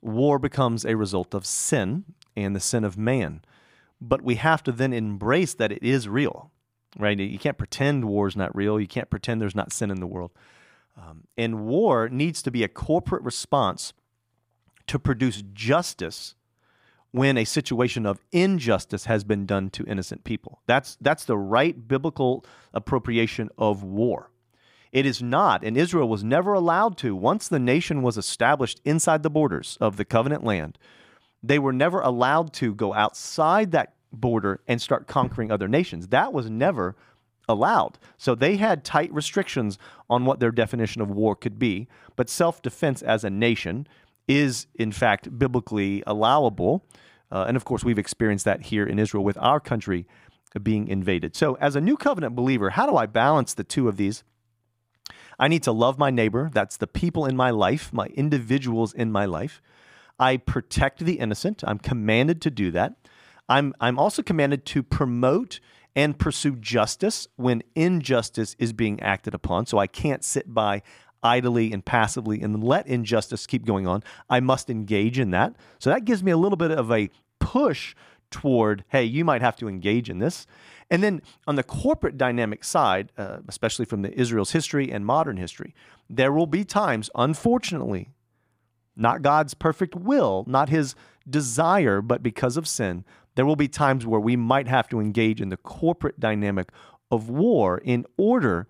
War 0.00 0.38
becomes 0.38 0.84
a 0.84 0.96
result 0.96 1.34
of 1.34 1.44
sin 1.44 2.04
and 2.36 2.54
the 2.54 2.60
sin 2.60 2.84
of 2.84 2.96
man. 2.96 3.42
But 4.00 4.22
we 4.22 4.36
have 4.36 4.62
to 4.64 4.72
then 4.72 4.92
embrace 4.92 5.54
that 5.54 5.72
it 5.72 5.82
is 5.82 6.08
real, 6.08 6.52
right? 6.98 7.18
You 7.18 7.38
can't 7.38 7.58
pretend 7.58 8.04
war 8.04 8.28
is 8.28 8.36
not 8.36 8.54
real. 8.54 8.78
You 8.78 8.86
can't 8.86 9.10
pretend 9.10 9.40
there's 9.40 9.54
not 9.54 9.72
sin 9.72 9.90
in 9.90 10.00
the 10.00 10.06
world. 10.06 10.32
Um, 10.96 11.24
and 11.36 11.66
war 11.66 12.08
needs 12.08 12.42
to 12.42 12.50
be 12.50 12.62
a 12.62 12.68
corporate 12.68 13.22
response 13.22 13.92
to 14.86 14.98
produce 14.98 15.42
justice 15.52 16.34
when 17.16 17.38
a 17.38 17.44
situation 17.46 18.04
of 18.04 18.20
injustice 18.30 19.06
has 19.06 19.24
been 19.24 19.46
done 19.46 19.70
to 19.70 19.82
innocent 19.86 20.22
people. 20.22 20.60
That's, 20.66 20.98
that's 21.00 21.24
the 21.24 21.38
right 21.38 21.88
biblical 21.88 22.44
appropriation 22.74 23.48
of 23.56 23.82
war. 23.82 24.30
It 24.92 25.06
is 25.06 25.22
not, 25.22 25.64
and 25.64 25.78
Israel 25.78 26.10
was 26.10 26.22
never 26.22 26.52
allowed 26.52 26.98
to, 26.98 27.16
once 27.16 27.48
the 27.48 27.58
nation 27.58 28.02
was 28.02 28.18
established 28.18 28.82
inside 28.84 29.22
the 29.22 29.30
borders 29.30 29.78
of 29.80 29.96
the 29.96 30.04
covenant 30.04 30.44
land, 30.44 30.76
they 31.42 31.58
were 31.58 31.72
never 31.72 32.00
allowed 32.00 32.52
to 32.54 32.74
go 32.74 32.92
outside 32.92 33.72
that 33.72 33.94
border 34.12 34.60
and 34.68 34.82
start 34.82 35.06
conquering 35.06 35.50
other 35.50 35.68
nations. 35.68 36.08
That 36.08 36.34
was 36.34 36.50
never 36.50 36.96
allowed. 37.48 37.98
So 38.18 38.34
they 38.34 38.56
had 38.56 38.84
tight 38.84 39.10
restrictions 39.10 39.78
on 40.10 40.26
what 40.26 40.38
their 40.38 40.50
definition 40.50 41.00
of 41.00 41.10
war 41.10 41.34
could 41.34 41.58
be. 41.58 41.88
But 42.14 42.28
self 42.28 42.60
defense 42.60 43.00
as 43.00 43.24
a 43.24 43.30
nation 43.30 43.86
is, 44.28 44.66
in 44.74 44.92
fact, 44.92 45.38
biblically 45.38 46.02
allowable. 46.06 46.84
Uh, 47.30 47.44
and 47.48 47.56
of 47.56 47.64
course, 47.64 47.84
we've 47.84 47.98
experienced 47.98 48.44
that 48.44 48.62
here 48.62 48.86
in 48.86 48.98
Israel 48.98 49.24
with 49.24 49.38
our 49.38 49.60
country 49.60 50.06
being 50.62 50.88
invaded. 50.88 51.36
So, 51.36 51.54
as 51.60 51.76
a 51.76 51.80
new 51.80 51.96
covenant 51.96 52.34
believer, 52.34 52.70
how 52.70 52.86
do 52.86 52.96
I 52.96 53.06
balance 53.06 53.54
the 53.54 53.64
two 53.64 53.88
of 53.88 53.96
these? 53.96 54.24
I 55.38 55.48
need 55.48 55.62
to 55.64 55.72
love 55.72 55.98
my 55.98 56.10
neighbor. 56.10 56.50
That's 56.52 56.76
the 56.76 56.86
people 56.86 57.26
in 57.26 57.36
my 57.36 57.50
life, 57.50 57.92
my 57.92 58.06
individuals 58.06 58.94
in 58.94 59.12
my 59.12 59.26
life. 59.26 59.60
I 60.18 60.38
protect 60.38 61.04
the 61.04 61.18
innocent. 61.18 61.62
I'm 61.66 61.78
commanded 61.78 62.40
to 62.42 62.50
do 62.50 62.70
that. 62.70 62.94
I'm, 63.48 63.74
I'm 63.80 63.98
also 63.98 64.22
commanded 64.22 64.64
to 64.66 64.82
promote 64.82 65.60
and 65.94 66.18
pursue 66.18 66.56
justice 66.56 67.28
when 67.36 67.62
injustice 67.74 68.56
is 68.58 68.72
being 68.72 69.00
acted 69.00 69.34
upon. 69.34 69.66
So 69.66 69.78
I 69.78 69.86
can't 69.86 70.24
sit 70.24 70.52
by 70.52 70.82
idly 71.22 71.72
and 71.72 71.84
passively 71.84 72.40
and 72.42 72.62
let 72.62 72.86
injustice 72.86 73.46
keep 73.46 73.64
going 73.64 73.86
on. 73.86 74.02
I 74.28 74.40
must 74.40 74.70
engage 74.70 75.18
in 75.18 75.30
that. 75.30 75.56
So 75.78 75.90
that 75.90 76.04
gives 76.04 76.22
me 76.22 76.30
a 76.30 76.36
little 76.36 76.56
bit 76.56 76.70
of 76.70 76.90
a 76.90 77.10
push 77.40 77.94
toward, 78.30 78.84
hey, 78.88 79.04
you 79.04 79.24
might 79.24 79.42
have 79.42 79.56
to 79.56 79.68
engage 79.68 80.10
in 80.10 80.18
this. 80.18 80.46
And 80.90 81.02
then 81.02 81.22
on 81.46 81.56
the 81.56 81.62
corporate 81.62 82.16
dynamic 82.16 82.64
side, 82.64 83.10
uh, 83.18 83.38
especially 83.48 83.84
from 83.84 84.02
the 84.02 84.12
Israel's 84.18 84.52
history 84.52 84.90
and 84.90 85.04
modern 85.04 85.36
history, 85.36 85.74
there 86.08 86.32
will 86.32 86.46
be 86.46 86.64
times, 86.64 87.10
unfortunately, 87.14 88.10
not 88.96 89.22
God's 89.22 89.54
perfect 89.54 89.94
will, 89.94 90.44
not 90.46 90.68
his 90.68 90.94
desire, 91.28 92.00
but 92.00 92.22
because 92.22 92.56
of 92.56 92.68
sin, 92.68 93.04
there 93.34 93.44
will 93.44 93.56
be 93.56 93.68
times 93.68 94.06
where 94.06 94.20
we 94.20 94.36
might 94.36 94.68
have 94.68 94.88
to 94.88 95.00
engage 95.00 95.40
in 95.40 95.50
the 95.50 95.56
corporate 95.56 96.18
dynamic 96.18 96.70
of 97.10 97.28
war 97.28 97.78
in 97.78 98.06
order 98.16 98.66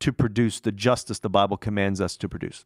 to 0.00 0.12
produce 0.12 0.60
the 0.60 0.72
justice 0.72 1.18
the 1.18 1.30
Bible 1.30 1.56
commands 1.56 2.00
us 2.00 2.16
to 2.18 2.28
produce. 2.28 2.64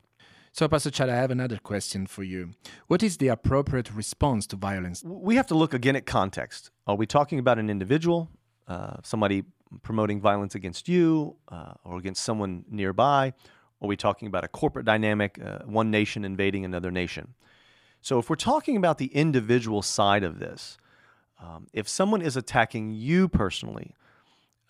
So, 0.53 0.67
Pastor 0.67 0.91
Chad, 0.91 1.09
I 1.09 1.15
have 1.15 1.31
another 1.31 1.59
question 1.59 2.07
for 2.07 2.25
you. 2.25 2.51
What 2.89 3.05
is 3.05 3.19
the 3.19 3.29
appropriate 3.29 3.93
response 3.95 4.49
to 4.49 4.57
violence? 4.57 5.05
We 5.05 5.37
have 5.37 5.47
to 5.47 5.55
look 5.55 5.75
again 5.75 5.95
at 5.95 6.07
context. 6.07 6.71
Are 6.89 6.97
we 6.97 7.07
talking 7.07 7.39
about 7.39 7.61
an 7.61 7.71
individual, 7.71 8.29
uh, 8.67 8.97
somebody 9.05 9.45
promoting 9.83 10.21
violence 10.21 10.57
against 10.57 10.89
you 10.89 11.37
uh, 11.49 11.75
or 11.85 11.99
against 11.99 12.25
someone 12.25 12.65
nearby? 12.69 13.33
Are 13.81 13.87
we 13.87 13.97
talking 13.97 14.27
about 14.27 14.45
a 14.45 14.49
corporate 14.49 14.85
dynamic, 14.85 15.39
uh, 15.43 15.61
one 15.67 15.91
nation 15.91 16.25
invading 16.25 16.65
another 16.65 16.91
nation? 16.91 17.35
So, 18.03 18.19
if 18.19 18.29
we're 18.29 18.37
talking 18.37 18.77
about 18.77 18.99
the 18.99 19.15
individual 19.15 19.83
side 19.83 20.25
of 20.25 20.41
this, 20.41 20.79
um, 21.41 21.69
if 21.73 21.89
someone 21.89 22.23
is 22.23 22.37
attacking 22.37 22.91
you 22.91 23.29
personally, 23.29 23.95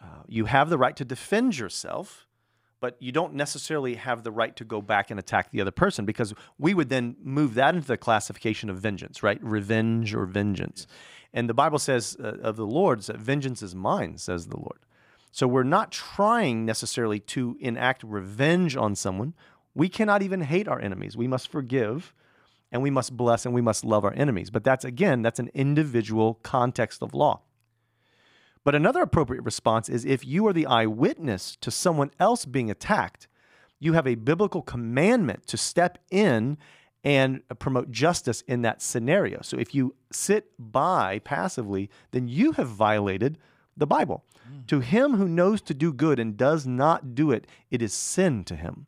uh, 0.02 0.24
you 0.26 0.44
have 0.44 0.68
the 0.68 0.78
right 0.78 0.94
to 0.96 1.04
defend 1.04 1.58
yourself, 1.58 2.26
but 2.80 2.96
you 2.98 3.12
don't 3.12 3.34
necessarily 3.34 3.94
have 3.94 4.24
the 4.24 4.32
right 4.32 4.56
to 4.56 4.64
go 4.64 4.80
back 4.80 5.10
and 5.10 5.20
attack 5.20 5.50
the 5.50 5.60
other 5.60 5.70
person 5.70 6.04
because 6.04 6.34
we 6.58 6.74
would 6.74 6.88
then 6.88 7.16
move 7.22 7.54
that 7.54 7.74
into 7.74 7.86
the 7.86 7.96
classification 7.96 8.70
of 8.70 8.78
vengeance, 8.78 9.22
right? 9.22 9.38
Revenge 9.42 10.14
or 10.14 10.24
vengeance. 10.24 10.86
And 11.32 11.48
the 11.48 11.54
Bible 11.54 11.78
says 11.78 12.16
uh, 12.18 12.38
of 12.42 12.56
the 12.56 12.66
Lord 12.66 13.02
that 13.02 13.18
vengeance 13.18 13.62
is 13.62 13.74
mine, 13.74 14.18
says 14.18 14.46
the 14.46 14.56
Lord. 14.56 14.78
So 15.30 15.46
we're 15.46 15.62
not 15.62 15.92
trying 15.92 16.64
necessarily 16.64 17.20
to 17.20 17.56
enact 17.60 18.02
revenge 18.02 18.76
on 18.76 18.96
someone. 18.96 19.34
We 19.74 19.88
cannot 19.88 20.22
even 20.22 20.40
hate 20.40 20.66
our 20.66 20.80
enemies. 20.80 21.16
We 21.16 21.28
must 21.28 21.48
forgive 21.48 22.12
and 22.72 22.82
we 22.82 22.90
must 22.90 23.16
bless 23.16 23.44
and 23.44 23.54
we 23.54 23.60
must 23.60 23.84
love 23.84 24.04
our 24.04 24.14
enemies. 24.14 24.50
But 24.50 24.64
that's 24.64 24.84
again, 24.84 25.22
that's 25.22 25.38
an 25.38 25.50
individual 25.54 26.34
context 26.42 27.02
of 27.02 27.14
law. 27.14 27.42
But 28.64 28.74
another 28.74 29.02
appropriate 29.02 29.42
response 29.42 29.88
is 29.88 30.04
if 30.04 30.26
you 30.26 30.46
are 30.46 30.52
the 30.52 30.66
eyewitness 30.66 31.56
to 31.60 31.70
someone 31.70 32.10
else 32.20 32.44
being 32.44 32.70
attacked, 32.70 33.26
you 33.78 33.94
have 33.94 34.06
a 34.06 34.14
biblical 34.14 34.62
commandment 34.62 35.46
to 35.46 35.56
step 35.56 35.98
in 36.10 36.58
and 37.02 37.40
promote 37.58 37.90
justice 37.90 38.42
in 38.42 38.62
that 38.62 38.82
scenario. 38.82 39.40
So 39.42 39.58
if 39.58 39.74
you 39.74 39.94
sit 40.12 40.50
by 40.58 41.20
passively, 41.20 41.88
then 42.10 42.28
you 42.28 42.52
have 42.52 42.68
violated 42.68 43.38
the 43.74 43.86
Bible. 43.86 44.24
Mm. 44.46 44.66
To 44.66 44.80
him 44.80 45.14
who 45.14 45.26
knows 45.26 45.62
to 45.62 45.74
do 45.74 45.94
good 45.94 46.18
and 46.18 46.36
does 46.36 46.66
not 46.66 47.14
do 47.14 47.30
it, 47.30 47.46
it 47.70 47.80
is 47.80 47.94
sin 47.94 48.44
to 48.44 48.56
him. 48.56 48.86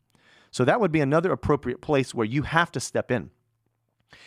So 0.50 0.66
that 0.66 0.80
would 0.80 0.92
be 0.92 1.00
another 1.00 1.32
appropriate 1.32 1.80
place 1.80 2.14
where 2.14 2.26
you 2.26 2.42
have 2.42 2.70
to 2.72 2.80
step 2.80 3.10
in. 3.10 3.30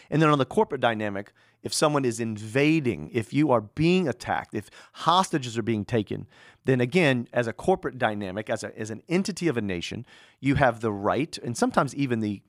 And 0.10 0.20
then 0.20 0.30
on 0.30 0.40
the 0.40 0.46
corporate 0.46 0.82
dynamic, 0.82 1.32
if 1.66 1.74
someone 1.74 2.06
is 2.06 2.20
invading, 2.20 3.10
if 3.12 3.34
you 3.34 3.52
are 3.52 3.62
being 3.62 4.08
attacked, 4.08 4.54
if 4.54 4.70
hostages 4.94 5.58
are 5.58 5.64
being 5.64 5.84
taken, 5.84 6.28
then 6.64 6.80
again, 6.80 7.28
as 7.34 7.48
a 7.48 7.54
corporate 7.54 7.98
dynamic, 7.98 8.52
as, 8.52 8.64
a, 8.64 8.78
as 8.80 8.92
an 8.92 9.02
entity 9.10 9.48
of 9.48 9.58
a 9.58 9.62
nation, 9.62 10.06
you 10.40 10.56
have 10.56 10.82
the 10.82 10.92
right 10.92 11.40
and 11.40 11.58
sometimes 11.58 11.96
even 11.96 12.20
the, 12.20 12.44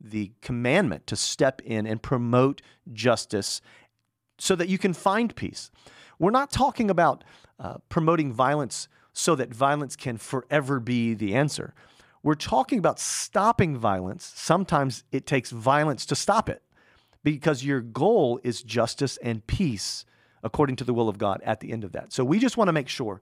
the 0.00 0.32
commandment 0.40 1.06
to 1.06 1.16
step 1.16 1.60
in 1.66 1.86
and 1.86 2.02
promote 2.02 2.62
justice 2.94 3.60
so 4.38 4.56
that 4.56 4.70
you 4.70 4.78
can 4.78 4.94
find 4.94 5.36
peace. 5.36 5.70
We're 6.18 6.30
not 6.30 6.50
talking 6.50 6.88
about 6.88 7.24
uh, 7.60 7.76
promoting 7.90 8.32
violence 8.32 8.88
so 9.12 9.34
that 9.34 9.52
violence 9.52 9.96
can 9.96 10.16
forever 10.16 10.80
be 10.80 11.12
the 11.12 11.34
answer. 11.34 11.74
We're 12.22 12.36
talking 12.36 12.78
about 12.78 12.98
stopping 12.98 13.76
violence. 13.76 14.32
Sometimes 14.34 15.04
it 15.12 15.26
takes 15.26 15.50
violence 15.50 16.06
to 16.06 16.14
stop 16.14 16.48
it 16.48 16.62
because 17.22 17.64
your 17.64 17.80
goal 17.80 18.40
is 18.42 18.62
justice 18.62 19.16
and 19.18 19.46
peace 19.46 20.04
according 20.42 20.76
to 20.76 20.84
the 20.84 20.94
will 20.94 21.08
of 21.08 21.18
God 21.18 21.40
at 21.44 21.60
the 21.60 21.72
end 21.72 21.84
of 21.84 21.92
that. 21.92 22.12
So 22.12 22.24
we 22.24 22.38
just 22.38 22.56
want 22.56 22.68
to 22.68 22.72
make 22.72 22.88
sure 22.88 23.20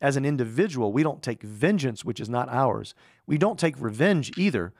as 0.00 0.16
an 0.16 0.24
individual, 0.24 0.92
we 0.92 1.04
don't 1.04 1.22
take 1.22 1.42
vengeance, 1.42 2.04
which 2.04 2.18
is 2.18 2.28
not 2.28 2.48
ours. 2.48 2.94
We 3.26 3.38
don't 3.38 3.58
take 3.58 3.80
revenge 3.80 4.32
either. 4.36 4.72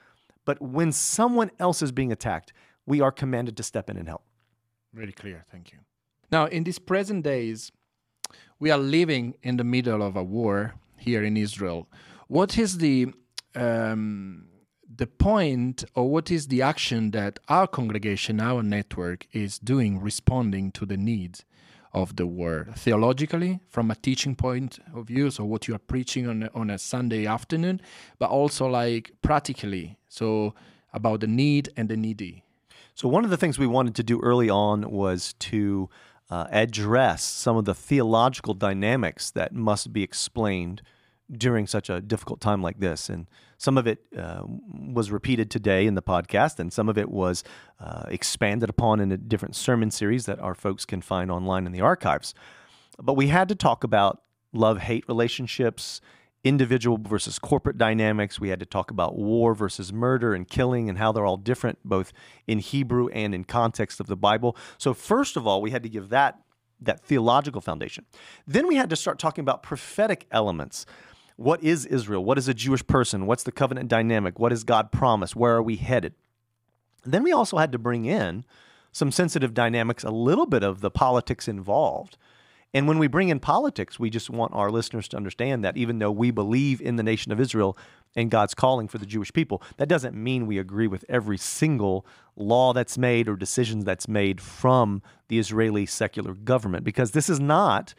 But 0.44 0.60
when 0.60 0.90
someone 0.90 1.52
else 1.60 1.80
is 1.80 1.92
being 1.92 2.10
attacked, 2.10 2.52
we 2.86 3.00
are 3.00 3.12
commanded 3.12 3.56
to 3.58 3.62
step 3.62 3.88
in 3.88 3.96
and 3.96 4.08
help. 4.08 4.24
Very 4.92 5.12
clear. 5.12 5.44
Thank 5.50 5.72
you. 5.72 5.78
Now, 6.32 6.46
in 6.46 6.64
these 6.64 6.80
present 6.80 7.22
days, 7.22 7.70
we 8.58 8.70
are 8.70 8.78
living 8.78 9.34
in 9.42 9.58
the 9.58 9.64
middle 9.64 10.02
of 10.02 10.16
a 10.16 10.24
war 10.24 10.74
here 10.96 11.22
in 11.22 11.36
Israel. 11.36 11.88
What 12.26 12.58
is 12.58 12.78
the 12.78 13.12
um, 13.54 14.46
the 14.96 15.06
point, 15.06 15.84
or 15.94 16.10
what 16.10 16.30
is 16.30 16.48
the 16.48 16.62
action 16.62 17.10
that 17.12 17.38
our 17.48 17.66
congregation, 17.66 18.40
our 18.40 18.62
network, 18.62 19.26
is 19.32 19.58
doing, 19.58 20.00
responding 20.00 20.70
to 20.72 20.86
the 20.86 20.96
needs 20.96 21.44
of 21.92 22.16
the 22.16 22.26
war 22.26 22.68
theologically, 22.74 23.60
from 23.68 23.90
a 23.90 23.94
teaching 23.94 24.34
point 24.34 24.78
of 24.94 25.06
view, 25.06 25.30
so 25.30 25.44
what 25.44 25.68
you 25.68 25.74
are 25.74 25.78
preaching 25.78 26.26
on 26.26 26.48
on 26.54 26.70
a 26.70 26.78
Sunday 26.78 27.26
afternoon, 27.26 27.80
but 28.18 28.30
also 28.30 28.66
like 28.66 29.12
practically, 29.20 29.98
so 30.08 30.54
about 30.92 31.20
the 31.20 31.26
need 31.26 31.68
and 31.76 31.88
the 31.88 31.96
needy. 31.96 32.44
So 32.94 33.08
one 33.08 33.24
of 33.24 33.30
the 33.30 33.36
things 33.36 33.58
we 33.58 33.66
wanted 33.66 33.94
to 33.96 34.02
do 34.02 34.20
early 34.20 34.50
on 34.50 34.90
was 34.90 35.34
to 35.50 35.88
uh, 36.30 36.46
address 36.50 37.22
some 37.22 37.56
of 37.56 37.64
the 37.64 37.74
theological 37.74 38.54
dynamics 38.54 39.30
that 39.30 39.54
must 39.54 39.92
be 39.92 40.02
explained 40.02 40.82
during 41.36 41.66
such 41.66 41.88
a 41.88 42.00
difficult 42.00 42.40
time 42.40 42.62
like 42.62 42.78
this. 42.80 43.08
And 43.08 43.26
some 43.56 43.78
of 43.78 43.86
it 43.86 44.00
uh, 44.16 44.42
was 44.44 45.10
repeated 45.10 45.50
today 45.50 45.86
in 45.86 45.94
the 45.94 46.02
podcast, 46.02 46.58
and 46.58 46.72
some 46.72 46.88
of 46.88 46.98
it 46.98 47.10
was 47.10 47.44
uh, 47.80 48.04
expanded 48.08 48.68
upon 48.68 49.00
in 49.00 49.12
a 49.12 49.16
different 49.16 49.56
sermon 49.56 49.90
series 49.90 50.26
that 50.26 50.38
our 50.40 50.54
folks 50.54 50.84
can 50.84 51.00
find 51.00 51.30
online 51.30 51.66
in 51.66 51.72
the 51.72 51.80
archives. 51.80 52.34
But 53.00 53.14
we 53.14 53.28
had 53.28 53.48
to 53.48 53.54
talk 53.54 53.84
about 53.84 54.22
love 54.52 54.78
hate 54.78 55.04
relationships, 55.08 56.00
individual 56.44 56.98
versus 56.98 57.38
corporate 57.38 57.78
dynamics. 57.78 58.40
We 58.40 58.48
had 58.48 58.60
to 58.60 58.66
talk 58.66 58.90
about 58.90 59.16
war 59.16 59.54
versus 59.54 59.92
murder 59.92 60.34
and 60.34 60.48
killing 60.48 60.88
and 60.88 60.98
how 60.98 61.12
they're 61.12 61.24
all 61.24 61.36
different, 61.36 61.78
both 61.84 62.12
in 62.46 62.58
Hebrew 62.58 63.08
and 63.08 63.34
in 63.34 63.44
context 63.44 64.00
of 64.00 64.06
the 64.08 64.16
Bible. 64.16 64.56
So, 64.76 64.92
first 64.92 65.36
of 65.36 65.46
all, 65.46 65.62
we 65.62 65.70
had 65.70 65.82
to 65.82 65.88
give 65.88 66.10
that. 66.10 66.38
That 66.84 67.00
theological 67.00 67.60
foundation. 67.60 68.06
Then 68.44 68.66
we 68.66 68.74
had 68.74 68.90
to 68.90 68.96
start 68.96 69.20
talking 69.20 69.42
about 69.42 69.62
prophetic 69.62 70.26
elements 70.32 70.84
what 71.42 71.62
is 71.62 71.86
Israel? 71.86 72.24
What 72.24 72.38
is 72.38 72.48
a 72.48 72.54
Jewish 72.54 72.86
person? 72.86 73.26
What's 73.26 73.42
the 73.42 73.52
covenant 73.52 73.88
dynamic? 73.88 74.38
What 74.38 74.52
has 74.52 74.64
God 74.64 74.92
promised? 74.92 75.36
Where 75.36 75.54
are 75.54 75.62
we 75.62 75.76
headed? 75.76 76.14
Then 77.04 77.22
we 77.22 77.32
also 77.32 77.58
had 77.58 77.72
to 77.72 77.78
bring 77.78 78.04
in 78.04 78.44
some 78.92 79.10
sensitive 79.10 79.54
dynamics, 79.54 80.04
a 80.04 80.10
little 80.10 80.46
bit 80.46 80.62
of 80.62 80.80
the 80.80 80.90
politics 80.90 81.48
involved. 81.48 82.16
And 82.74 82.88
when 82.88 82.98
we 82.98 83.06
bring 83.06 83.28
in 83.28 83.38
politics, 83.38 83.98
we 83.98 84.08
just 84.08 84.30
want 84.30 84.54
our 84.54 84.70
listeners 84.70 85.06
to 85.08 85.16
understand 85.16 85.62
that 85.62 85.76
even 85.76 85.98
though 85.98 86.10
we 86.10 86.30
believe 86.30 86.80
in 86.80 86.96
the 86.96 87.02
nation 87.02 87.30
of 87.30 87.40
Israel 87.40 87.76
and 88.16 88.30
God's 88.30 88.54
calling 88.54 88.88
for 88.88 88.98
the 88.98 89.06
Jewish 89.06 89.32
people, 89.32 89.62
that 89.76 89.88
doesn't 89.88 90.14
mean 90.14 90.46
we 90.46 90.58
agree 90.58 90.86
with 90.86 91.04
every 91.08 91.36
single 91.36 92.06
law 92.34 92.72
that's 92.72 92.96
made 92.96 93.28
or 93.28 93.36
decisions 93.36 93.84
that's 93.84 94.08
made 94.08 94.40
from 94.40 95.02
the 95.28 95.38
Israeli 95.38 95.84
secular 95.84 96.32
government, 96.32 96.84
because 96.84 97.10
this 97.10 97.28
is 97.28 97.40
not 97.40 97.92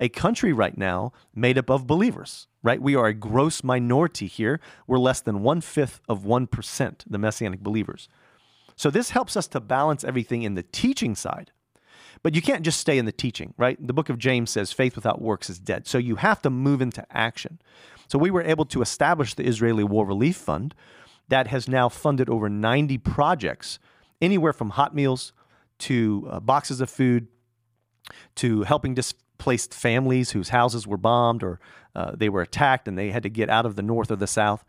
a 0.00 0.08
country 0.08 0.52
right 0.52 0.76
now 0.76 1.12
made 1.34 1.58
up 1.58 1.70
of 1.70 1.86
believers, 1.86 2.47
right? 2.62 2.80
We 2.80 2.96
are 2.96 3.06
a 3.06 3.14
gross 3.14 3.62
minority 3.62 4.26
here. 4.26 4.60
We're 4.86 4.98
less 4.98 5.20
than 5.20 5.42
one 5.42 5.60
fifth 5.60 6.00
of 6.08 6.24
1%, 6.24 7.04
the 7.08 7.18
Messianic 7.18 7.60
believers. 7.60 8.08
So 8.76 8.90
this 8.90 9.10
helps 9.10 9.36
us 9.36 9.48
to 9.48 9.60
balance 9.60 10.04
everything 10.04 10.42
in 10.42 10.54
the 10.54 10.62
teaching 10.62 11.14
side. 11.14 11.50
But 12.22 12.34
you 12.34 12.42
can't 12.42 12.64
just 12.64 12.80
stay 12.80 12.98
in 12.98 13.04
the 13.04 13.12
teaching, 13.12 13.54
right? 13.56 13.78
The 13.84 13.92
book 13.92 14.08
of 14.08 14.18
James 14.18 14.50
says 14.50 14.72
faith 14.72 14.96
without 14.96 15.20
works 15.20 15.48
is 15.48 15.58
dead. 15.58 15.86
So 15.86 15.98
you 15.98 16.16
have 16.16 16.42
to 16.42 16.50
move 16.50 16.82
into 16.82 17.04
action. 17.10 17.60
So 18.08 18.18
we 18.18 18.30
were 18.30 18.42
able 18.42 18.64
to 18.66 18.82
establish 18.82 19.34
the 19.34 19.46
Israeli 19.46 19.84
War 19.84 20.06
Relief 20.06 20.36
Fund 20.36 20.74
that 21.28 21.48
has 21.48 21.68
now 21.68 21.88
funded 21.88 22.28
over 22.28 22.48
90 22.48 22.98
projects, 22.98 23.78
anywhere 24.20 24.52
from 24.52 24.70
hot 24.70 24.94
meals 24.94 25.32
to 25.80 26.26
uh, 26.30 26.40
boxes 26.40 26.80
of 26.80 26.90
food 26.90 27.28
to 28.36 28.62
helping 28.62 28.94
displaced 28.94 29.74
families 29.74 30.30
whose 30.30 30.48
houses 30.48 30.86
were 30.86 30.96
bombed 30.96 31.42
or 31.42 31.60
uh, 31.98 32.12
they 32.14 32.28
were 32.28 32.42
attacked 32.42 32.86
and 32.88 32.96
they 32.96 33.10
had 33.10 33.22
to 33.24 33.30
get 33.30 33.48
out 33.50 33.66
of 33.66 33.74
the 33.74 33.82
north 33.82 34.10
or 34.10 34.16
the 34.16 34.26
south. 34.26 34.64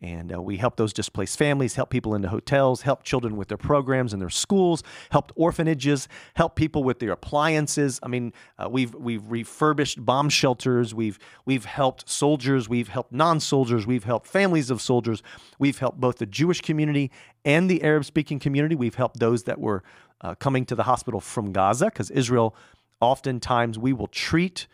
And 0.00 0.32
uh, 0.32 0.40
we 0.40 0.58
helped 0.58 0.76
those 0.76 0.92
displaced 0.92 1.36
families, 1.36 1.74
help 1.74 1.90
people 1.90 2.14
into 2.14 2.28
hotels, 2.28 2.82
help 2.82 3.02
children 3.02 3.36
with 3.36 3.48
their 3.48 3.56
programs 3.56 4.12
and 4.12 4.22
their 4.22 4.30
schools, 4.30 4.84
helped 5.10 5.32
orphanages, 5.34 6.06
help 6.34 6.54
people 6.54 6.84
with 6.84 7.00
their 7.00 7.10
appliances. 7.10 7.98
I 8.00 8.06
mean, 8.06 8.32
uh, 8.60 8.68
we've 8.70 8.94
we've 8.94 9.28
refurbished 9.28 10.04
bomb 10.04 10.28
shelters. 10.28 10.94
We've 10.94 11.18
we've 11.46 11.64
helped 11.64 12.08
soldiers. 12.08 12.68
We've 12.68 12.86
helped 12.86 13.12
non-soldiers. 13.12 13.88
We've 13.88 14.04
helped 14.04 14.28
families 14.28 14.70
of 14.70 14.80
soldiers. 14.80 15.20
We've 15.58 15.78
helped 15.78 15.98
both 15.98 16.18
the 16.18 16.26
Jewish 16.26 16.60
community 16.60 17.10
and 17.44 17.68
the 17.68 17.82
Arab-speaking 17.82 18.38
community. 18.38 18.76
We've 18.76 18.94
helped 18.94 19.18
those 19.18 19.42
that 19.44 19.58
were 19.58 19.82
uh, 20.20 20.36
coming 20.36 20.64
to 20.66 20.76
the 20.76 20.84
hospital 20.84 21.20
from 21.20 21.52
Gaza 21.52 21.86
because 21.86 22.12
Israel 22.12 22.54
Oftentimes, 23.00 23.78
we 23.78 23.92
will 23.92 24.08
treat 24.08 24.66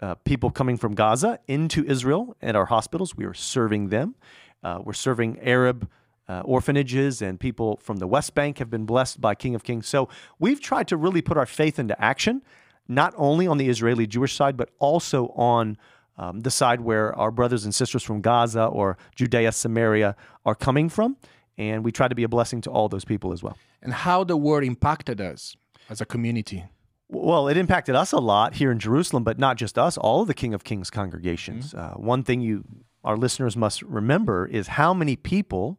uh, 0.00 0.14
people 0.16 0.50
coming 0.50 0.76
from 0.76 0.94
Gaza 0.94 1.38
into 1.46 1.84
Israel 1.84 2.36
at 2.42 2.54
our 2.54 2.66
hospitals. 2.66 3.16
We 3.16 3.24
are 3.24 3.34
serving 3.34 3.88
them. 3.88 4.14
Uh, 4.62 4.80
we're 4.82 4.92
serving 4.92 5.38
Arab 5.40 5.88
uh, 6.28 6.40
orphanages, 6.44 7.22
and 7.22 7.38
people 7.38 7.76
from 7.76 7.98
the 7.98 8.06
West 8.06 8.34
Bank 8.34 8.58
have 8.58 8.68
been 8.68 8.84
blessed 8.84 9.20
by 9.20 9.34
King 9.34 9.54
of 9.54 9.62
Kings. 9.62 9.86
So 9.86 10.08
we've 10.38 10.60
tried 10.60 10.88
to 10.88 10.96
really 10.96 11.22
put 11.22 11.36
our 11.36 11.46
faith 11.46 11.78
into 11.78 12.00
action, 12.02 12.42
not 12.88 13.14
only 13.16 13.46
on 13.46 13.58
the 13.58 13.68
Israeli 13.68 14.06
Jewish 14.06 14.34
side, 14.34 14.56
but 14.56 14.70
also 14.78 15.28
on 15.36 15.78
um, 16.18 16.40
the 16.40 16.50
side 16.50 16.80
where 16.80 17.14
our 17.16 17.30
brothers 17.30 17.64
and 17.64 17.74
sisters 17.74 18.02
from 18.02 18.20
Gaza 18.20 18.64
or 18.64 18.96
Judea, 19.14 19.52
Samaria 19.52 20.16
are 20.44 20.54
coming 20.54 20.88
from. 20.88 21.16
And 21.58 21.84
we 21.84 21.92
try 21.92 22.08
to 22.08 22.14
be 22.14 22.22
a 22.22 22.28
blessing 22.28 22.60
to 22.62 22.70
all 22.70 22.88
those 22.88 23.04
people 23.04 23.32
as 23.32 23.42
well. 23.42 23.56
And 23.82 23.92
how 23.92 24.24
the 24.24 24.36
war 24.36 24.62
impacted 24.62 25.20
us 25.20 25.56
as 25.88 26.00
a 26.00 26.04
community. 26.04 26.64
Well, 27.08 27.46
it 27.48 27.56
impacted 27.56 27.94
us 27.94 28.12
a 28.12 28.18
lot 28.18 28.54
here 28.54 28.72
in 28.72 28.78
Jerusalem, 28.78 29.22
but 29.22 29.38
not 29.38 29.56
just 29.56 29.78
us, 29.78 29.96
all 29.96 30.22
of 30.22 30.28
the 30.28 30.34
King 30.34 30.54
of 30.54 30.64
Kings 30.64 30.90
congregations. 30.90 31.72
Mm-hmm. 31.72 31.78
Uh, 31.78 32.04
one 32.04 32.24
thing 32.24 32.40
you, 32.40 32.64
our 33.04 33.16
listeners 33.16 33.56
must 33.56 33.82
remember 33.82 34.46
is 34.46 34.66
how 34.68 34.92
many 34.92 35.14
people 35.14 35.78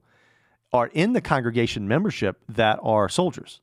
are 0.71 0.87
in 0.87 1.13
the 1.13 1.21
congregation 1.21 1.87
membership 1.87 2.41
that 2.47 2.79
are 2.81 3.09
soldiers, 3.09 3.61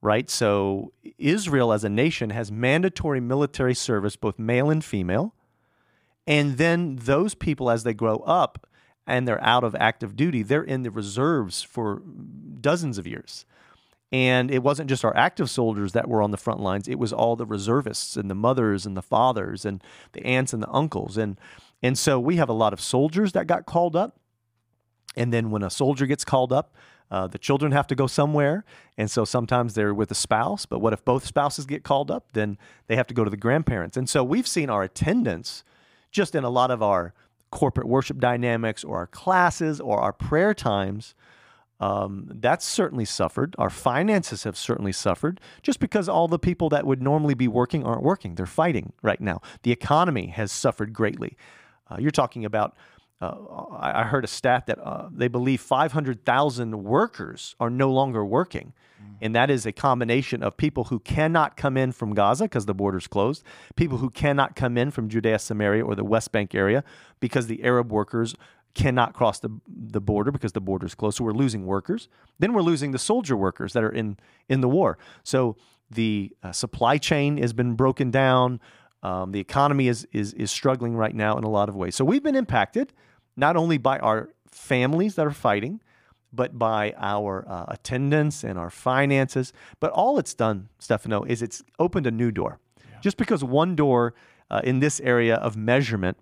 right? 0.00 0.30
So 0.30 0.92
Israel 1.18 1.72
as 1.72 1.84
a 1.84 1.88
nation 1.88 2.30
has 2.30 2.50
mandatory 2.50 3.20
military 3.20 3.74
service, 3.74 4.16
both 4.16 4.38
male 4.38 4.70
and 4.70 4.84
female. 4.84 5.34
And 6.26 6.58
then 6.58 6.96
those 6.96 7.34
people, 7.34 7.70
as 7.70 7.84
they 7.84 7.94
grow 7.94 8.16
up 8.18 8.66
and 9.06 9.26
they're 9.26 9.42
out 9.42 9.64
of 9.64 9.74
active 9.74 10.16
duty, 10.16 10.42
they're 10.42 10.62
in 10.62 10.82
the 10.82 10.90
reserves 10.90 11.62
for 11.62 12.02
dozens 12.60 12.98
of 12.98 13.06
years. 13.06 13.46
And 14.10 14.50
it 14.50 14.62
wasn't 14.62 14.88
just 14.88 15.04
our 15.04 15.14
active 15.16 15.50
soldiers 15.50 15.92
that 15.92 16.08
were 16.08 16.22
on 16.22 16.30
the 16.30 16.38
front 16.38 16.60
lines, 16.60 16.88
it 16.88 16.98
was 16.98 17.12
all 17.12 17.36
the 17.36 17.46
reservists 17.46 18.16
and 18.16 18.30
the 18.30 18.34
mothers 18.34 18.86
and 18.86 18.96
the 18.96 19.02
fathers 19.02 19.64
and 19.64 19.82
the 20.12 20.24
aunts 20.24 20.52
and 20.52 20.62
the 20.62 20.70
uncles. 20.70 21.18
And, 21.18 21.38
and 21.82 21.98
so 21.98 22.18
we 22.18 22.36
have 22.36 22.48
a 22.48 22.54
lot 22.54 22.72
of 22.72 22.80
soldiers 22.80 23.32
that 23.32 23.46
got 23.46 23.66
called 23.66 23.94
up. 23.94 24.18
And 25.16 25.32
then 25.32 25.50
when 25.50 25.62
a 25.62 25.70
soldier 25.70 26.06
gets 26.06 26.24
called 26.24 26.52
up, 26.52 26.74
uh, 27.10 27.26
the 27.26 27.38
children 27.38 27.72
have 27.72 27.86
to 27.88 27.94
go 27.94 28.06
somewhere. 28.06 28.64
And 28.96 29.10
so 29.10 29.24
sometimes 29.24 29.74
they're 29.74 29.94
with 29.94 30.10
a 30.10 30.14
spouse. 30.14 30.66
But 30.66 30.80
what 30.80 30.92
if 30.92 31.04
both 31.04 31.24
spouses 31.24 31.66
get 31.66 31.82
called 31.82 32.10
up? 32.10 32.32
Then 32.32 32.58
they 32.86 32.96
have 32.96 33.06
to 33.08 33.14
go 33.14 33.24
to 33.24 33.30
the 33.30 33.36
grandparents. 33.36 33.96
And 33.96 34.08
so 34.08 34.22
we've 34.22 34.46
seen 34.46 34.70
our 34.70 34.82
attendance 34.82 35.64
just 36.10 36.34
in 36.34 36.44
a 36.44 36.50
lot 36.50 36.70
of 36.70 36.82
our 36.82 37.14
corporate 37.50 37.88
worship 37.88 38.18
dynamics 38.18 38.84
or 38.84 38.96
our 38.96 39.06
classes 39.06 39.80
or 39.80 40.00
our 40.00 40.12
prayer 40.12 40.52
times 40.52 41.14
um, 41.80 42.28
that's 42.28 42.64
certainly 42.64 43.04
suffered. 43.04 43.54
Our 43.58 43.70
finances 43.70 44.44
have 44.44 44.56
certainly 44.56 44.92
suffered 44.92 45.40
just 45.62 45.78
because 45.78 46.08
all 46.08 46.28
the 46.28 46.38
people 46.38 46.68
that 46.70 46.86
would 46.86 47.02
normally 47.02 47.34
be 47.34 47.48
working 47.48 47.84
aren't 47.84 48.02
working. 48.02 48.34
They're 48.34 48.46
fighting 48.46 48.92
right 49.02 49.20
now. 49.20 49.40
The 49.62 49.70
economy 49.70 50.28
has 50.28 50.50
suffered 50.50 50.92
greatly. 50.92 51.36
Uh, 51.90 51.96
you're 51.98 52.10
talking 52.10 52.44
about, 52.44 52.76
uh, 53.20 53.34
I 53.78 54.04
heard 54.04 54.24
a 54.24 54.28
stat 54.28 54.66
that 54.66 54.78
uh, 54.78 55.08
they 55.12 55.28
believe 55.28 55.60
500,000 55.60 56.82
workers 56.82 57.54
are 57.60 57.70
no 57.70 57.90
longer 57.90 58.24
working. 58.24 58.72
Mm. 59.00 59.14
And 59.20 59.34
that 59.34 59.48
is 59.48 59.64
a 59.64 59.72
combination 59.72 60.42
of 60.42 60.56
people 60.56 60.84
who 60.84 60.98
cannot 60.98 61.56
come 61.56 61.76
in 61.76 61.92
from 61.92 62.14
Gaza 62.14 62.44
because 62.44 62.66
the 62.66 62.74
border's 62.74 63.06
closed, 63.06 63.44
people 63.76 63.98
who 63.98 64.10
cannot 64.10 64.56
come 64.56 64.76
in 64.76 64.90
from 64.90 65.08
Judea, 65.08 65.38
Samaria, 65.38 65.84
or 65.84 65.94
the 65.94 66.04
West 66.04 66.32
Bank 66.32 66.54
area 66.54 66.82
because 67.20 67.46
the 67.46 67.62
Arab 67.62 67.92
workers 67.92 68.34
cannot 68.78 69.12
cross 69.12 69.40
the, 69.40 69.50
the 69.66 70.00
border 70.00 70.30
because 70.30 70.52
the 70.52 70.60
border 70.60 70.86
is 70.86 70.94
closed. 70.94 71.16
So 71.16 71.24
we're 71.24 71.32
losing 71.32 71.66
workers. 71.66 72.08
Then 72.38 72.52
we're 72.52 72.62
losing 72.62 72.92
the 72.92 72.98
soldier 72.98 73.36
workers 73.36 73.72
that 73.72 73.82
are 73.82 73.90
in, 73.90 74.16
in 74.48 74.60
the 74.60 74.68
war. 74.68 74.98
So 75.24 75.56
the 75.90 76.30
uh, 76.44 76.52
supply 76.52 76.96
chain 76.96 77.38
has 77.38 77.52
been 77.52 77.74
broken 77.74 78.12
down. 78.12 78.60
Um, 79.02 79.32
the 79.32 79.40
economy 79.40 79.88
is, 79.88 80.06
is, 80.12 80.32
is 80.34 80.52
struggling 80.52 80.94
right 80.94 81.14
now 81.14 81.36
in 81.36 81.42
a 81.42 81.50
lot 81.50 81.68
of 81.68 81.74
ways. 81.74 81.96
So 81.96 82.04
we've 82.04 82.22
been 82.22 82.36
impacted 82.36 82.92
not 83.36 83.56
only 83.56 83.78
by 83.78 83.98
our 83.98 84.30
families 84.52 85.16
that 85.16 85.26
are 85.26 85.32
fighting, 85.48 85.80
but 86.32 86.56
by 86.56 86.94
our 86.98 87.44
uh, 87.48 87.64
attendance 87.68 88.44
and 88.44 88.58
our 88.58 88.70
finances. 88.70 89.52
But 89.80 89.90
all 89.90 90.20
it's 90.20 90.34
done, 90.34 90.68
Stefano, 90.78 91.24
is 91.24 91.42
it's 91.42 91.64
opened 91.80 92.06
a 92.06 92.12
new 92.12 92.30
door. 92.30 92.60
Yeah. 92.78 93.00
Just 93.00 93.16
because 93.16 93.42
one 93.42 93.74
door 93.74 94.14
uh, 94.50 94.60
in 94.62 94.78
this 94.78 95.00
area 95.00 95.36
of 95.36 95.56
measurement, 95.56 96.16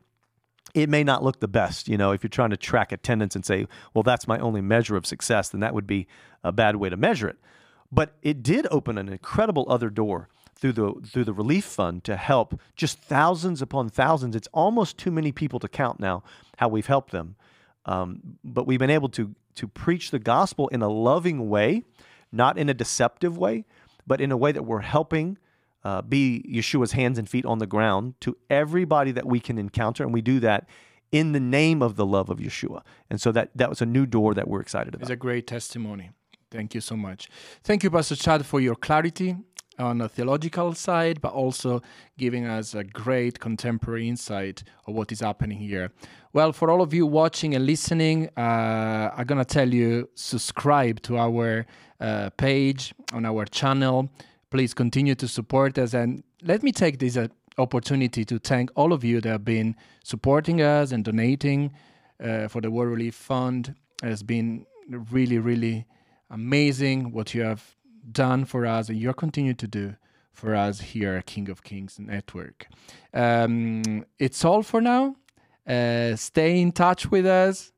it 0.75 0.89
may 0.89 1.05
not 1.05 1.23
look 1.23 1.41
the 1.41 1.49
best. 1.49 1.89
You 1.89 1.97
know, 1.97 2.13
if 2.13 2.23
you're 2.23 2.29
trying 2.29 2.51
to 2.51 2.57
track 2.57 2.93
attendance 2.93 3.35
and 3.35 3.45
say, 3.45 3.67
well, 3.95 4.03
that's 4.03 4.29
my 4.29 4.39
only 4.39 4.61
measure 4.61 4.97
of 4.97 5.07
success, 5.07 5.49
then 5.49 5.61
that 5.61 5.75
would 5.75 5.87
be 5.87 6.07
a 6.45 6.53
bad 6.53 6.77
way 6.77 6.89
to 6.89 6.97
measure 6.97 7.29
it. 7.29 7.39
But 7.91 8.15
it 8.23 8.43
did 8.43 8.67
open 8.71 8.99
an 8.99 9.09
incredible 9.09 9.65
other 9.69 9.91
door 9.91 10.29
through 10.55 10.73
the 10.73 10.95
through 11.07 11.25
the 11.25 11.33
relief 11.33 11.65
fund 11.65 12.03
to 12.05 12.17
help 12.17 12.59
just 12.75 12.99
thousands 12.99 13.63
upon 13.63 13.91
thousands. 13.91 14.35
It's 14.35 14.49
almost 14.53 14.99
too 14.99 15.11
many 15.11 15.33
people 15.33 15.61
to 15.61 15.69
count 15.69 16.01
now 16.01 16.23
how 16.57 16.69
we've 16.69 16.87
helped 16.87 17.13
them. 17.13 17.37
Um, 17.85 18.39
but 18.43 18.67
we've 18.67 18.79
been 18.79 18.91
able 18.91 19.11
to 19.11 19.35
to 19.57 19.69
preach 19.69 20.11
the 20.11 20.19
gospel 20.19 20.69
in 20.69 20.83
a 20.83 20.89
loving 20.89 21.49
way, 21.49 21.85
not 22.33 22.59
in 22.59 22.69
a 22.69 22.75
deceptive 22.75 23.39
way, 23.39 23.65
but 24.07 24.21
in 24.21 24.33
a 24.33 24.37
way 24.37 24.53
that 24.53 24.65
we're 24.65 24.81
helping 24.81 25.39
uh, 25.87 26.03
be 26.03 26.45
Yeshua's 26.59 26.93
hands 27.01 27.17
and 27.21 27.29
feet 27.29 27.47
on 27.47 27.59
the 27.65 27.71
ground 27.75 28.15
to 28.21 28.37
everybody 28.51 29.13
that 29.13 29.27
we 29.33 29.39
can 29.39 29.57
encounter, 29.67 30.03
and 30.05 30.13
we 30.13 30.23
do 30.33 30.41
that 30.41 30.69
in 31.13 31.27
the 31.37 31.45
name 31.61 31.81
of 31.81 31.95
the 31.95 32.07
love 32.17 32.29
of 32.29 32.39
Yeshua. 32.39 32.81
And 33.11 33.21
so 33.21 33.31
that 33.37 33.47
that 33.61 33.69
was 33.69 33.81
a 33.81 33.87
new 33.87 34.07
door 34.17 34.35
that 34.35 34.47
we're 34.49 34.61
excited 34.67 34.95
about. 34.95 35.03
It's 35.03 35.11
a 35.11 35.25
great 35.29 35.47
testimony. 35.47 36.11
Thank 36.51 36.75
you 36.75 36.81
so 36.81 36.97
much. 36.97 37.29
Thank 37.63 37.85
you, 37.85 37.91
Pastor 37.91 38.17
Chad, 38.17 38.45
for 38.45 38.61
your 38.61 38.75
clarity 38.75 39.37
on 39.79 40.01
a 40.01 40.09
theological 40.09 40.75
side, 40.75 41.21
but 41.21 41.33
also 41.33 41.83
giving 42.19 42.45
us 42.47 42.75
a 42.75 42.83
great 42.83 43.39
contemporary 43.39 44.09
insight 44.09 44.65
of 44.87 44.95
what 44.95 45.13
is 45.13 45.21
happening 45.21 45.59
here. 45.59 45.93
Well, 46.33 46.53
for 46.53 46.67
all 46.71 46.83
of 46.83 46.93
you 46.93 47.07
watching 47.07 47.55
and 47.55 47.65
listening, 47.65 48.29
uh, 48.37 49.11
I'm 49.17 49.27
going 49.27 49.45
to 49.47 49.53
tell 49.59 49.73
you 49.81 50.09
subscribe 50.15 50.97
to 51.03 51.13
our 51.27 51.67
uh, 52.01 52.31
page 52.31 52.95
on 53.13 53.25
our 53.25 53.45
channel. 53.45 54.11
Please 54.51 54.75
continue 54.75 55.15
to 55.15 55.29
support 55.29 55.79
us. 55.79 55.95
And 55.95 56.23
let 56.43 56.63
me 56.63 56.73
take 56.73 56.99
this 56.99 57.17
uh, 57.17 57.29
opportunity 57.59 58.25
to 58.25 58.39
thank 58.39 58.71
all 58.75 58.93
of 58.93 59.03
you 59.05 59.21
that 59.21 59.29
have 59.29 59.45
been 59.45 59.77
supporting 60.05 60.61
us 60.61 60.93
and 60.93 61.05
donating 61.05 61.73
uh, 62.23 62.49
for 62.49 62.61
the 62.61 62.71
War 62.71 62.87
Relief 62.87 63.15
Fund. 63.15 63.75
It 64.03 64.09
has 64.09 64.23
been 64.23 64.67
really, 64.89 65.39
really 65.39 65.87
amazing 66.31 67.13
what 67.13 67.35
you 67.35 67.43
have 67.43 67.77
done 68.13 68.45
for 68.45 68.67
us 68.67 68.89
and 68.89 68.99
you're 68.99 69.13
continuing 69.13 69.57
to 69.57 69.67
do 69.67 69.97
for 70.33 70.55
us 70.55 70.81
here 70.81 71.15
at 71.17 71.27
King 71.27 71.49
of 71.49 71.65
Kings 71.65 71.99
Network. 71.99 72.69
Um, 73.15 74.05
it's 74.19 74.45
all 74.45 74.63
for 74.63 74.81
now. 74.81 75.17
Uh, 75.67 76.15
stay 76.15 76.61
in 76.61 76.71
touch 76.73 77.11
with 77.11 77.27
us, 77.27 77.73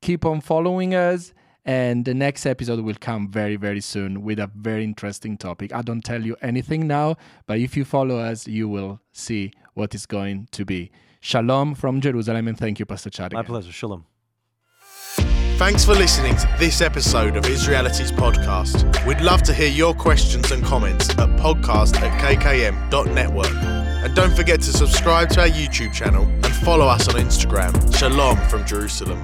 keep 0.00 0.24
on 0.24 0.40
following 0.40 0.94
us, 0.94 1.34
and 1.64 2.04
the 2.04 2.14
next 2.14 2.46
episode 2.46 2.80
will 2.80 2.96
come 3.00 3.28
very, 3.28 3.56
very 3.56 3.80
soon 3.80 4.22
with 4.22 4.38
a 4.38 4.50
very 4.54 4.84
interesting 4.84 5.36
topic. 5.38 5.72
I 5.72 5.82
don't 5.82 6.02
tell 6.02 6.22
you 6.22 6.36
anything 6.42 6.86
now, 6.86 7.16
but 7.46 7.58
if 7.58 7.76
you 7.76 7.84
follow 7.84 8.18
us, 8.18 8.46
you 8.46 8.68
will 8.68 9.00
see 9.12 9.52
what 9.74 9.94
is 9.94 10.06
going 10.06 10.48
to 10.52 10.64
be. 10.64 10.90
Shalom 11.20 11.74
from 11.74 12.00
Jerusalem, 12.00 12.48
and 12.48 12.58
thank 12.58 12.78
you, 12.78 12.86
Pastor 12.86 13.08
Chad. 13.10 13.32
My 13.32 13.42
pleasure. 13.42 13.72
Shalom. 13.72 14.04
Thanks 15.56 15.84
for 15.84 15.94
listening 15.94 16.36
to 16.36 16.48
this 16.58 16.80
episode 16.80 17.36
of 17.36 17.46
Israelities 17.46 18.10
Podcast. 18.10 19.06
We'd 19.06 19.20
love 19.20 19.42
to 19.44 19.54
hear 19.54 19.68
your 19.68 19.94
questions 19.94 20.50
and 20.50 20.64
comments 20.64 21.10
at 21.10 21.28
podcast 21.38 21.96
at 22.02 22.20
kkm.network. 22.20 23.54
And 23.54 24.14
don't 24.14 24.34
forget 24.34 24.60
to 24.62 24.72
subscribe 24.72 25.30
to 25.30 25.42
our 25.42 25.48
YouTube 25.48 25.94
channel 25.94 26.24
and 26.24 26.46
follow 26.46 26.86
us 26.86 27.08
on 27.08 27.14
Instagram. 27.14 27.96
Shalom 27.96 28.36
from 28.48 28.66
Jerusalem. 28.66 29.22